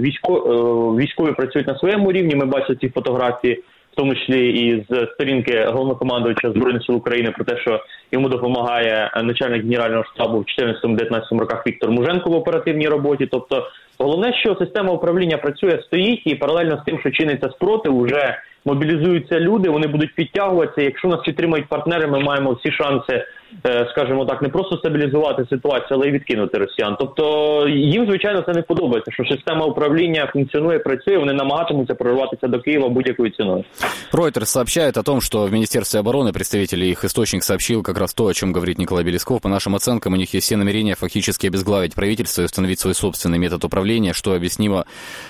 військо, 0.00 0.34
військові 0.98 1.32
працюють 1.32 1.68
на 1.68 1.78
своєму 1.78 2.12
рівні. 2.12 2.34
Ми 2.34 2.44
бачимо 2.44 2.78
ці 2.80 2.88
фотографії 2.88 3.62
в 3.92 3.96
тому 3.96 4.14
числі 4.14 4.48
і 4.48 4.86
з 4.88 5.06
сторінки 5.14 5.64
головнокомандувача 5.64 6.50
збройних 6.50 6.84
сил 6.84 6.96
України 6.96 7.30
про 7.30 7.44
те, 7.44 7.60
що 7.60 7.80
йому 8.12 8.28
допомагає 8.28 9.10
начальник 9.22 9.62
генерального 9.62 10.04
штабу 10.14 10.38
в 10.38 10.44
14-19 10.84 11.38
роках 11.38 11.66
Віктор 11.66 11.90
Муженко 11.90 12.30
в 12.30 12.34
оперативній 12.34 12.88
роботі. 12.88 13.28
Тобто, 13.30 13.66
головне, 13.98 14.32
що 14.40 14.56
система 14.58 14.92
управління 14.92 15.36
працює, 15.36 15.82
стоїть, 15.86 16.22
і 16.26 16.34
паралельно 16.34 16.78
з 16.82 16.84
тим, 16.84 17.00
що 17.00 17.10
чиниться 17.10 17.48
спротив, 17.50 18.00
вже 18.00 18.36
мобілізуються 18.64 19.40
люди. 19.40 19.70
Вони 19.70 19.86
будуть 19.86 20.14
підтягуватися. 20.14 20.82
Якщо 20.82 21.08
нас 21.08 21.20
підтримують 21.20 21.68
партнери, 21.68 22.06
ми 22.06 22.20
маємо 22.20 22.52
всі 22.52 22.72
шанси 22.72 23.24
скажімо 23.91 24.25
так, 24.25 24.41
не 24.41 24.49
просто 24.49 24.77
стабілізувати 24.77 25.45
ситуацію, 25.49 25.87
але 25.89 26.07
й 26.07 26.11
відкинути 26.11 26.57
росіян. 26.57 26.95
Тобто 26.99 27.65
їм 27.69 28.05
звичайно 28.05 28.41
це 28.41 28.53
не 28.53 28.61
подобається, 28.61 29.11
що 29.11 29.25
система 29.25 29.65
управління 29.65 30.29
функціонує, 30.33 30.79
працює. 30.79 31.17
Вони 31.17 31.33
намагатимуться 31.33 31.95
прорватися 31.95 32.47
до 32.47 32.59
Києва 32.59 32.89
будь-якою 32.89 33.29
ціною. 33.29 33.63
Reuters 34.13 34.45
сообщает 34.45 34.97
о 34.97 35.03
том, 35.03 35.21
что 35.21 35.45
в 35.45 35.51
Министерстве 35.51 35.99
обороны 35.99 36.31
представители 36.33 36.85
их 36.85 37.03
источник 37.03 37.43
сообщил 37.43 37.83
как 37.83 37.97
раз 37.97 38.13
то, 38.13 38.25
о 38.25 38.33
чем 38.33 38.53
говорит 38.53 38.77
Николай 38.77 39.03
Белесков. 39.03 39.41
По 39.41 39.49
нашим 39.49 39.75
оценкам, 39.75 40.13
у 40.13 40.17
них 40.17 40.35
есть 40.35 40.45
все 40.47 40.57
намерения 40.57 40.95
фактически 40.95 41.47
обезглавить 41.47 41.95
правительство 41.95 42.41
и 42.41 42.45
установить 42.45 42.79
свой 42.79 42.93
собственный 42.93 43.39
метод 43.39 43.65
управления, 43.65 44.13
что 44.13 44.33
объяснимо 44.33 44.85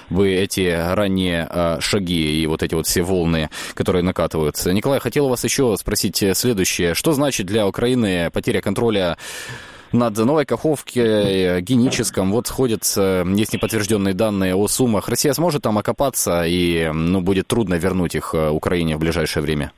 бы 0.10 0.44
эти 0.44 0.78
ранние 0.94 1.48
а, 1.50 1.78
шаги 1.80 2.42
и 2.44 2.48
вот 2.48 2.64
эти 2.64 2.76
вот 2.76 2.86
все 2.86 3.02
волны, 3.02 3.50
которые 3.74 4.04
накатываются. 4.04 4.74
Николай, 4.74 5.00
хотел 5.00 5.26
у 5.26 5.30
вас 5.30 5.44
еще 5.44 5.76
спросить 5.78 6.24
следующее. 6.34 6.94
Что 6.94 7.14
значит 7.14 7.46
для 7.46 7.66
Украины 7.68 8.08
потеря 8.32 8.62
контроля 8.62 9.18
над 9.92 10.18
Новой 10.18 10.46
Каховкой, 10.46 11.62
Геническом. 11.62 12.32
Вот 12.32 12.48
ходят, 12.48 12.84
есть 12.84 13.54
неподтвержденные 13.54 14.14
данные 14.14 14.56
о 14.56 14.68
суммах. 14.68 15.10
Россия 15.10 15.34
сможет 15.34 15.62
там 15.62 15.78
окопаться 15.78 16.44
и 16.46 16.90
ну, 16.94 17.22
будет 17.22 17.48
трудно 17.48 17.76
вернуть 17.76 18.16
их 18.16 18.34
Украине 18.34 18.96
в 18.96 19.00
ближайшее 19.00 19.44
время? 19.44 19.72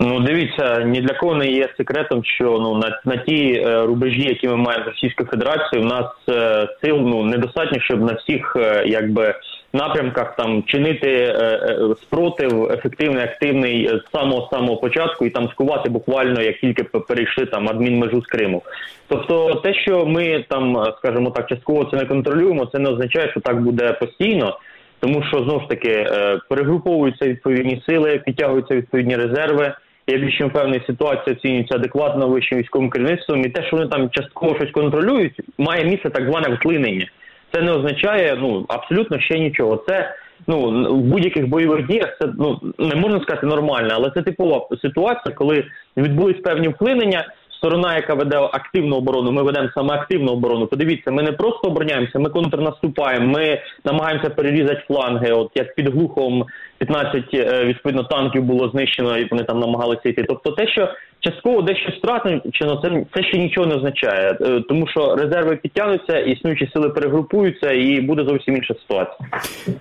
Ну, 0.00 0.20
дивіться, 0.20 0.84
ні 0.84 1.00
для 1.00 1.14
кого 1.14 1.34
не 1.34 1.46
є 1.46 1.68
секретом, 1.76 2.24
що 2.24 2.44
ну 2.44 2.74
на 2.74 3.00
на 3.04 3.16
ті 3.16 3.52
е, 3.52 3.86
рубежі, 3.86 4.22
які 4.22 4.48
ми 4.48 4.56
маємо 4.56 4.84
з 4.84 4.88
Російською 4.88 5.28
Федерацією, 5.28 5.88
у 5.88 5.90
нас 5.90 6.06
е, 6.28 6.68
сил 6.82 6.96
ну 6.96 7.24
недостатньо, 7.24 7.80
щоб 7.80 8.00
на 8.00 8.12
всіх 8.12 8.56
е, 8.56 8.84
якби 8.86 9.34
напрямках 9.73 10.35
там 10.35 10.63
чинити 10.63 11.09
е, 11.09 11.33
е, 11.33 11.95
спротив 12.01 12.71
ефективний, 12.71 13.23
активний 13.23 13.87
з 13.87 14.11
самого 14.11 14.49
самого 14.51 14.77
початку 14.77 15.25
і 15.25 15.29
там 15.29 15.49
скувати 15.49 15.89
буквально 15.89 16.41
як 16.41 16.59
тільки 16.59 16.83
перейшли 16.83 17.45
там 17.45 17.69
адмінмежу 17.69 18.21
з 18.21 18.25
Криму. 18.25 18.61
Тобто, 19.07 19.55
те, 19.55 19.73
що 19.73 20.05
ми 20.05 20.45
там, 20.49 20.93
скажімо 20.97 21.31
так, 21.31 21.49
частково 21.49 21.85
це 21.85 21.97
не 21.97 22.05
контролюємо, 22.05 22.65
це 22.65 22.79
не 22.79 22.89
означає, 22.89 23.31
що 23.31 23.39
так 23.39 23.61
буде 23.61 23.93
постійно. 23.93 24.59
Тому 24.99 25.23
що 25.23 25.43
знову 25.43 25.61
ж 25.61 25.67
таки 25.67 25.89
е, 25.89 26.39
перегруповуються 26.49 27.27
відповідні 27.27 27.83
сили, 27.85 28.21
підтягуються 28.25 28.75
відповідні 28.75 29.15
резерви. 29.15 29.73
Я 30.07 30.17
більш 30.17 30.41
певний 30.53 30.81
ситуація 30.87 31.35
оцінюється 31.35 31.75
адекватно 31.75 32.27
вищим 32.27 32.57
військовим 32.57 32.89
керівництвом, 32.89 33.45
і 33.45 33.49
те, 33.49 33.63
що 33.63 33.75
вони 33.75 33.89
там 33.89 34.09
частково 34.09 34.55
щось 34.55 34.71
контролюють, 34.71 35.41
має 35.57 35.85
місце 35.85 36.09
так 36.09 36.29
зване 36.29 36.55
вклинення. 36.55 37.07
Це 37.53 37.61
не 37.61 37.71
означає 37.71 38.37
ну 38.39 38.65
абсолютно 38.69 39.19
ще 39.19 39.39
нічого. 39.39 39.83
Це 39.87 40.15
ну 40.47 40.59
в 40.95 41.01
будь-яких 41.01 41.47
бойових 41.47 41.87
діях 41.87 42.17
це 42.21 42.27
ну 42.37 42.59
не 42.77 42.95
можна 42.95 43.21
сказати 43.21 43.45
нормально, 43.45 43.89
але 43.91 44.11
це 44.11 44.21
типова 44.21 44.67
ситуація, 44.81 45.35
коли 45.35 45.63
відбулись 45.97 46.41
певні 46.41 46.67
вклинення 46.67 47.25
сторона, 47.63 47.95
яка 47.95 48.13
веде 48.13 48.37
активну 48.37 48.95
оборону, 48.95 49.31
ми 49.31 49.43
ведемо 49.43 49.69
саме 49.75 49.93
активну 49.93 50.31
оборону. 50.31 50.67
Подивіться, 50.67 51.11
ми 51.11 51.23
не 51.23 51.31
просто 51.31 51.67
обороняємося, 51.67 52.19
ми 52.19 52.29
контрнаступаємо. 52.29 53.27
Ми 53.27 53.61
намагаємося 53.85 54.29
перерізати 54.29 54.83
фланги. 54.87 55.31
От 55.31 55.51
як 55.55 55.75
під 55.75 55.93
глухом 55.93 56.45
15 56.82 57.24
е, 57.34 57.64
відповідно 57.64 58.04
танків 58.04 58.42
було 58.42 58.68
знищено, 58.68 59.18
і 59.18 59.28
вони 59.30 59.44
там 59.44 59.60
намагалися 59.60 60.08
йти. 60.08 60.24
Тобто, 60.28 60.50
те, 60.50 60.68
що 60.68 60.88
частково 61.20 61.62
дещо 61.62 61.92
страчено, 61.92 62.80
це 62.82 63.04
це 63.14 63.22
ще 63.28 63.38
нічого 63.38 63.66
не 63.66 63.74
означає, 63.74 64.38
е, 64.40 64.62
тому 64.68 64.88
що 64.88 65.16
резерви 65.16 65.56
підтягнуться, 65.56 66.18
існуючі 66.18 66.70
сили 66.72 66.88
перегрупуються, 66.88 67.72
і 67.72 68.00
буде 68.00 68.24
зовсім 68.24 68.56
інша 68.56 68.74
ситуація. 68.74 69.28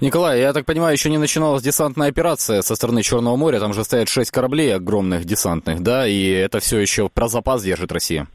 Николай, 0.01 0.41
я 0.41 0.53
так 0.53 0.65
понимаю, 0.65 0.93
еще 0.93 1.09
не 1.09 1.19
начиналась 1.19 1.63
десантная 1.63 2.09
операция 2.09 2.61
со 2.61 2.75
стороны 2.75 3.03
Черного 3.03 3.37
моря. 3.37 3.59
Там 3.59 3.73
же 3.73 3.83
стоят 3.83 4.09
шесть 4.09 4.31
кораблей 4.31 4.75
огромных 4.75 5.25
десантных, 5.25 5.79
да, 5.79 6.07
и 6.07 6.45
это 6.45 6.59
все 6.59 6.79
еще 6.79 7.09
про 7.13 7.27
запас 7.27 7.63
держит 7.63 7.91
Россия. 7.91 8.27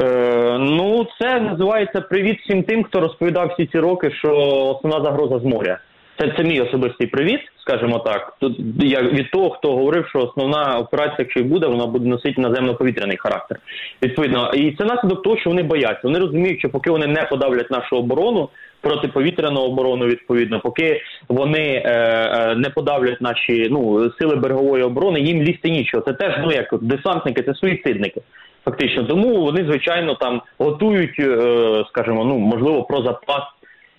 Е, 0.00 0.58
ну, 0.58 1.06
це 1.20 1.40
називається 1.40 2.00
привіт 2.00 2.38
всім 2.40 2.62
тим, 2.62 2.84
хто 2.84 3.00
розповідав 3.00 3.50
всі 3.52 3.66
ці 3.66 3.78
роки, 3.78 4.10
що 4.10 4.34
основна 4.82 5.04
загроза 5.04 5.38
з 5.38 5.44
моря. 5.44 5.78
Це 6.19 6.33
це 6.37 6.43
мій 6.43 6.61
особистий 6.61 7.07
привіт, 7.07 7.39
скажімо 7.61 7.99
так. 7.99 8.37
Тут 8.39 8.59
я 8.79 9.01
від 9.01 9.31
того, 9.31 9.49
хто 9.49 9.71
говорив, 9.71 10.07
що 10.07 10.19
основна 10.19 10.77
операція, 10.77 11.15
якщо 11.19 11.39
й 11.39 11.43
буде, 11.43 11.67
вона 11.67 11.85
буде 11.85 12.09
носити 12.09 12.41
наземно-повітряний 12.41 13.17
характер. 13.17 13.59
Відповідно, 14.03 14.51
і 14.53 14.71
це 14.71 14.85
наслідок 14.85 15.23
того, 15.23 15.37
що 15.37 15.49
вони 15.49 15.63
бояться. 15.63 16.01
Вони 16.03 16.19
розуміють, 16.19 16.59
що 16.59 16.69
поки 16.69 16.91
вони 16.91 17.07
не 17.07 17.23
подавлять 17.23 17.71
нашу 17.71 17.97
оборону 17.97 18.49
протиповітряну 18.83 19.61
оборону, 19.61 20.05
відповідно, 20.05 20.59
поки 20.59 21.01
вони 21.29 21.83
е, 21.85 21.91
е, 21.91 22.55
не 22.55 22.69
подавлять 22.69 23.21
наші 23.21 23.67
ну 23.71 24.11
сили 24.19 24.35
берегової 24.35 24.83
оборони, 24.83 25.19
їм 25.19 25.41
лізти 25.41 25.69
нічого. 25.69 26.03
Це 26.03 26.13
теж 26.13 26.33
ну 26.43 26.51
як 26.51 26.75
десантники, 26.81 27.43
це 27.43 27.53
суїцидники. 27.53 28.21
Фактично, 28.65 29.03
тому 29.03 29.41
вони 29.41 29.65
звичайно 29.65 30.15
там 30.15 30.41
готують, 30.57 31.19
е, 31.19 31.85
скажімо, 31.89 32.25
ну 32.25 32.37
можливо, 32.37 32.83
про 32.83 33.03
запас. 33.03 33.43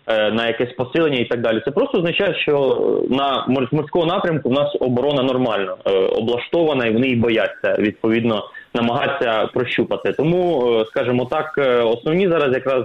Е, 0.07 0.31
на 0.31 0.47
якесь 0.47 0.73
посилення 0.73 1.19
і 1.19 1.25
так 1.25 1.41
далі. 1.41 1.63
Це 1.65 1.71
просто 1.71 1.99
означає, 1.99 2.35
що 2.35 2.77
на 3.11 3.47
морського 3.73 4.07
напрямку 4.07 4.49
в 4.49 4.53
нас 4.53 4.77
оборона 4.81 5.23
нормально 5.23 5.77
е, 5.87 5.91
облаштована, 5.91 6.87
і 6.87 6.93
вони 6.93 7.09
і 7.09 7.17
бояться 7.17 7.77
відповідно 7.79 8.45
намагатися 8.75 9.47
прощупати. 9.47 10.13
Тому, 10.13 10.71
е, 10.81 10.85
скажімо 10.87 11.25
так, 11.25 11.59
основні 11.85 12.29
зараз 12.29 12.55
якраз 12.55 12.85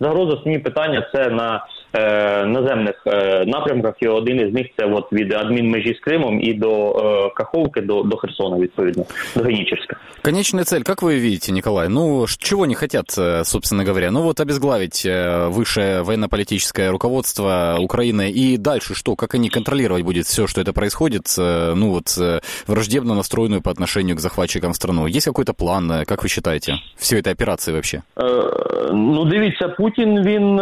загрози, 0.00 0.32
основні 0.32 0.58
питання 0.58 1.10
це 1.14 1.30
на 1.30 1.66
наземних 2.45 3.03
е, 3.07 3.45
напрямках. 3.45 3.93
І 3.99 4.07
один 4.07 4.47
із 4.47 4.53
них 4.53 4.67
це 4.77 4.85
от 4.85 5.13
від 5.13 5.33
адмінмежі 5.33 5.93
з 5.93 5.99
Кримом 5.99 6.41
і 6.41 6.53
до 6.53 6.91
е, 6.91 7.31
Каховки, 7.35 7.81
до, 7.81 8.03
до 8.03 8.17
Херсона, 8.17 8.57
відповідно, 8.57 9.05
до 9.35 9.43
Геническа. 9.43 9.95
Конечная 10.23 10.65
цель, 10.65 10.83
как 10.83 11.01
вы 11.01 11.19
видите, 11.19 11.51
Николай? 11.51 11.89
Ну, 11.89 12.25
чего 12.27 12.65
не 12.65 12.75
хотят, 12.75 13.05
э, 13.17 13.43
собственно 13.43 13.85
говоря? 13.85 14.11
Ну, 14.11 14.21
вот 14.21 14.39
обезглавить 14.39 15.05
э, 15.05 15.47
высшее 15.47 16.03
военно-политическое 16.03 16.91
руководство 16.91 17.77
Украины 17.79 18.29
и 18.31 18.57
дальше 18.57 18.93
что? 18.93 19.15
Как 19.15 19.35
они 19.35 19.49
контролировать 19.49 20.03
будет 20.03 20.25
все, 20.25 20.47
что 20.47 20.61
это 20.61 20.73
происходит? 20.73 21.23
Э, 21.39 21.73
ну, 21.75 21.91
вот 21.91 22.17
враждебно 22.67 23.15
настроенную 23.15 23.61
по 23.61 23.71
отношению 23.71 24.15
к 24.15 24.19
захватчикам 24.19 24.73
страну. 24.73 25.07
Есть 25.07 25.25
какой-то 25.25 25.53
план, 25.53 26.03
как 26.05 26.23
вы 26.23 26.29
считаете, 26.29 26.73
всей 26.97 27.19
этой 27.19 27.33
операции 27.33 27.73
вообще? 27.73 28.01
Ну, 28.93 29.25
дивіться, 29.25 29.67
Путін, 29.67 30.23
він 30.23 30.61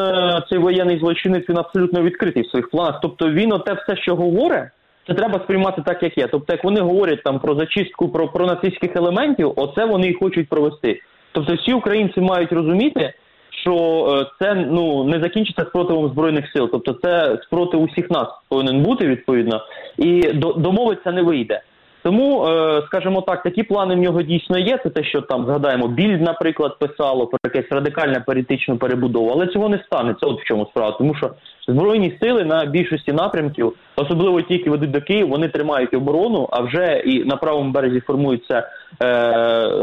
цей 0.49 0.57
воєнний 0.57 0.99
злочинець, 1.20 1.48
він 1.48 1.58
абсолютно 1.58 2.02
відкритий 2.02 2.42
в 2.42 2.46
своїх 2.46 2.70
планах. 2.70 3.00
Тобто 3.02 3.30
він 3.30 3.52
оте 3.52 3.72
все, 3.72 3.96
що 3.96 4.16
говорить, 4.16 4.68
це 5.06 5.14
треба 5.14 5.40
сприймати 5.44 5.82
так, 5.86 6.02
як 6.02 6.18
є. 6.18 6.26
Тобто, 6.26 6.52
як 6.52 6.64
вони 6.64 6.80
говорять 6.80 7.22
там 7.22 7.38
про 7.38 7.54
зачистку 7.54 8.08
про, 8.08 8.28
про 8.28 8.46
нацистських 8.46 8.96
елементів, 8.96 9.52
оце 9.56 9.84
вони 9.84 10.06
і 10.08 10.14
хочуть 10.14 10.48
провести. 10.48 11.00
Тобто, 11.32 11.54
всі 11.54 11.72
українці 11.72 12.20
мають 12.20 12.52
розуміти, 12.52 13.12
що 13.50 14.26
це 14.40 14.54
ну 14.54 15.04
не 15.04 15.20
закінчиться 15.22 15.64
спротивом 15.64 16.08
збройних 16.08 16.52
сил. 16.52 16.68
Тобто, 16.72 16.92
це 17.02 17.38
спротив 17.42 17.82
усіх 17.82 18.10
нас 18.10 18.28
повинен 18.48 18.82
бути 18.82 19.06
відповідно, 19.06 19.62
і 19.98 20.22
домовитися 20.56 21.12
не 21.12 21.22
вийде. 21.22 21.60
Тому, 22.02 22.46
е, 22.46 22.82
скажімо 22.86 23.20
так, 23.20 23.42
такі 23.42 23.62
плани 23.62 23.94
в 23.94 23.98
нього 23.98 24.22
дійсно 24.22 24.58
є. 24.58 24.78
Це 24.82 24.90
те, 24.90 25.04
що 25.04 25.20
там 25.20 25.44
згадаємо, 25.44 25.88
більд, 25.88 26.22
наприклад, 26.22 26.78
писало 26.78 27.26
про 27.26 27.38
якесь 27.44 27.72
радикальне 27.72 28.24
політичну 28.26 28.76
перебудову, 28.76 29.30
але 29.30 29.46
цього 29.46 29.68
не 29.68 29.82
станеться. 29.86 30.26
От 30.26 30.40
в 30.40 30.44
чому 30.44 30.66
справа, 30.66 30.96
тому 30.98 31.14
що 31.14 31.30
збройні 31.68 32.18
сили 32.22 32.44
на 32.44 32.64
більшості 32.64 33.12
напрямків, 33.12 33.72
особливо 33.96 34.42
ті, 34.42 34.54
які 34.54 34.70
ведуть 34.70 34.90
до 34.90 35.00
Києва, 35.00 35.30
вони 35.30 35.48
тримають 35.48 35.94
оборону. 35.94 36.48
А 36.52 36.60
вже 36.60 37.02
і 37.06 37.24
на 37.24 37.36
правому 37.36 37.70
березі 37.70 38.00
формуються 38.00 38.58
е, 38.58 38.66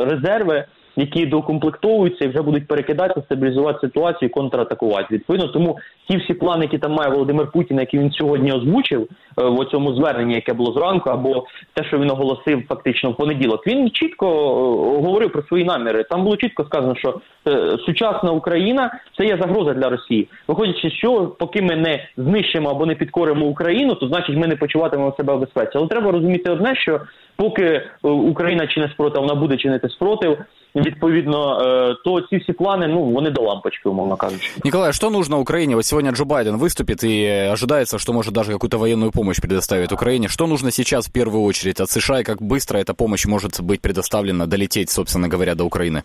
резерви 0.06 0.65
які 0.98 1.26
доукомплектовуються 1.26 2.26
і 2.26 2.28
вже 2.28 2.42
будуть 2.42 2.68
перекидати, 2.68 3.22
стабілізувати 3.26 3.80
ситуацію, 3.82 4.30
і 4.30 4.32
контратакувати. 4.32 5.08
Відповідно, 5.12 5.48
тому 5.48 5.78
ті 6.10 6.18
всі 6.18 6.34
плани, 6.34 6.66
які 6.66 6.78
там 6.78 6.92
має 6.92 7.10
Володимир 7.10 7.52
Путін, 7.52 7.80
які 7.80 8.00
він 8.00 8.12
сьогодні 8.12 8.52
озвучив 8.52 9.02
е, 9.02 9.08
в 9.50 9.66
цьому 9.66 9.94
зверненні, 9.94 10.34
яке 10.36 10.54
було 10.54 10.74
зранку, 10.74 11.10
або 11.10 11.46
те, 11.74 11.84
що 11.84 11.98
він 11.98 12.12
оголосив 12.12 12.64
фактично 12.70 13.12
в 13.12 13.16
понеділок, 13.16 13.68
він 13.68 13.92
чітко 13.92 14.28
е, 14.28 15.06
говорив 15.06 15.32
про 15.32 15.44
свої 15.44 15.64
наміри. 15.64 16.04
Там 16.04 16.24
було 16.24 16.38
чітко 16.38 16.66
сказано, 16.66 16.96
що 16.96 17.22
е, 17.48 17.78
сучасна 17.86 18.32
Україна 18.32 19.00
це 19.18 19.26
є 19.26 19.38
загроза 19.42 19.74
для 19.74 19.90
Росії. 19.90 20.28
Виходячи, 20.48 20.90
що 20.90 21.36
поки 21.40 21.62
ми 21.62 21.76
не 21.76 22.08
знищимо 22.18 22.70
або 22.70 22.86
не 22.86 22.96
підкоримо 22.96 23.46
Україну, 23.46 23.96
то 23.96 24.08
значить 24.08 24.38
ми 24.38 24.48
не 24.48 24.56
почуватимемо 24.56 25.14
себе 25.18 25.34
в 25.34 25.40
безпеці. 25.40 25.72
Але 25.76 25.88
треба 25.88 26.12
розуміти 26.12 26.52
одне, 26.52 26.76
що 26.76 27.02
поки 27.36 27.82
Україна 28.02 28.68
чинить 28.68 28.92
спротив, 28.92 29.22
вона 29.22 29.36
буде 29.36 29.58
чинити 29.58 29.90
спротив. 29.90 30.38
Відповідно, 30.77 31.59
то 32.05 32.21
ці 32.21 32.37
всі 32.37 32.53
плани, 32.53 32.88
ну 32.88 33.05
вони 33.05 33.31
до 33.31 33.42
лампочки, 33.42 33.88
умовно 33.88 34.16
кажучи. 34.16 34.51
Николай, 34.64 34.92
что 34.92 35.11
нужно 35.11 35.38
Украине? 35.38 35.75
Вот 35.75 35.85
сегодня 35.85 36.12
Джо 36.12 36.25
Байден 36.25 36.57
выступит 36.57 37.05
и 37.05 37.51
ожидается, 37.53 37.99
что 37.99 38.12
может 38.12 38.33
даже 38.33 38.53
какую-то 38.53 38.79
военную 38.79 39.11
помощь 39.11 39.40
предоставить 39.40 39.92
Украине. 39.92 40.29
Что 40.29 40.47
нужно 40.47 40.71
сейчас 40.71 41.09
в 41.09 41.12
первую 41.12 41.45
очередь 41.45 41.81
от 41.81 41.90
США 41.90 42.21
и 42.21 42.25
как 42.25 42.40
быстро 42.40 42.79
эта 42.79 42.95
помощь 42.95 43.27
может 43.27 43.61
быть 43.61 43.83
предоставлена, 43.83 44.47
долететь, 44.47 44.90
собственно 44.90 45.29
говоря, 45.29 45.55
до 45.55 45.66
України? 45.66 46.03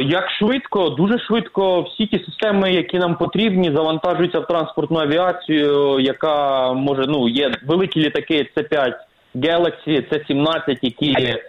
Як 0.00 0.30
швидко, 0.38 0.88
дуже 0.88 1.18
швидко 1.18 1.82
всі 1.82 2.06
ті 2.06 2.24
системи, 2.24 2.72
які 2.72 2.98
нам 2.98 3.16
потрібні, 3.16 3.72
завантажуються 3.76 4.40
в 4.40 4.46
транспортну 4.46 4.98
авіацію, 4.98 6.00
яка 6.00 6.72
може 6.72 7.04
ну 7.08 7.28
є 7.28 7.52
великі 7.66 8.00
літаки. 8.00 8.50
Це 8.54 8.62
5 8.62 8.94
Galaxy, 9.34 10.04
це 10.10 10.24
17 10.28 10.78
які 10.82 11.10
е, 11.10 11.42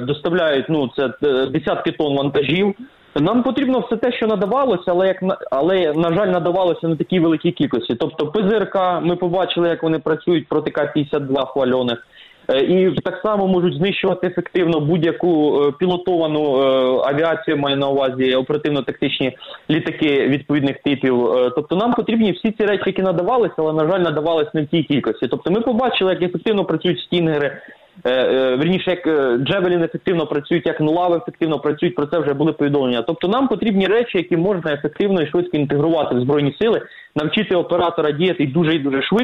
доставляють 0.00 0.66
ну 0.68 0.90
це 0.96 1.06
е, 1.22 1.46
десятки 1.46 1.92
тонн 1.92 2.16
вантажів. 2.16 2.74
Нам 3.20 3.42
потрібно 3.42 3.78
все 3.80 3.96
те, 3.96 4.12
що 4.12 4.26
надавалося, 4.26 4.84
але 4.86 5.06
як 5.06 5.22
на- 5.22 5.38
але 5.50 5.92
на 5.92 6.12
жаль, 6.14 6.26
надавалося 6.28 6.88
не 6.88 6.96
такій 6.96 7.20
великій 7.20 7.52
кількості. 7.52 7.94
Тобто 7.94 8.26
ПЗРК, 8.26 8.78
ми 9.02 9.16
побачили, 9.16 9.68
як 9.68 9.82
вони 9.82 9.98
працюють 9.98 10.48
проти 10.48 10.70
К-52 10.70 11.46
хвальоних. 11.46 12.06
Е, 12.48 12.60
І 12.60 12.90
так 13.04 13.20
само 13.22 13.46
можуть 13.46 13.74
знищувати 13.74 14.26
ефективно 14.26 14.80
будь-яку 14.80 15.62
е, 15.62 15.72
пілотовану 15.78 16.56
е, 16.56 16.66
авіацію, 17.08 17.56
маю 17.56 17.76
на 17.76 17.88
увазі 17.88 18.34
оперативно-тактичні 18.34 19.36
літаки 19.70 20.26
відповідних 20.28 20.82
типів. 20.82 21.26
Е, 21.26 21.50
Тобто 21.56 21.76
нам 21.76 21.92
потрібні 21.92 22.32
всі 22.32 22.50
ці 22.50 22.66
речі, 22.66 22.82
які 22.86 23.02
надавалися, 23.02 23.54
але 23.58 23.72
на 23.72 23.92
жаль, 23.92 24.00
надавалися 24.00 24.50
не 24.54 24.62
в 24.62 24.66
тій 24.66 24.82
кількості. 24.82 25.28
Тобто 25.28 25.50
ми 25.50 25.60
побачили, 25.60 26.12
як 26.12 26.22
ефективно 26.22 26.64
працюють 26.64 27.00
стінгери. 27.00 27.60
Е, 28.04 28.10
е, 28.10 28.80
як 28.86 29.06
е, 29.06 29.38
Джевелін 29.38 29.82
ефективно 29.82 30.26
працюють, 30.26 30.66
як 30.66 30.80
нулави 30.80 31.16
ефективно 31.16 31.58
працюють, 31.58 31.94
про 31.94 32.06
це 32.06 32.18
вже 32.18 32.34
були 32.34 32.52
повідомлення. 32.52 33.02
Тобто 33.02 33.28
нам 33.28 33.48
потрібні 33.48 33.86
речі, 33.86 34.18
які 34.18 34.36
можна 34.36 34.72
ефективно 34.72 35.22
і 35.22 35.26
швидко 35.26 35.56
інтегрувати 35.56 36.14
в 36.14 36.20
збройні 36.20 36.56
сили, 36.60 36.82
навчити 37.14 37.54
оператора 37.54 38.10
діяти 38.10 38.46
дуже 38.46 38.74
і 38.74 38.78
дуже 38.78 38.96
швидко. 38.96 39.10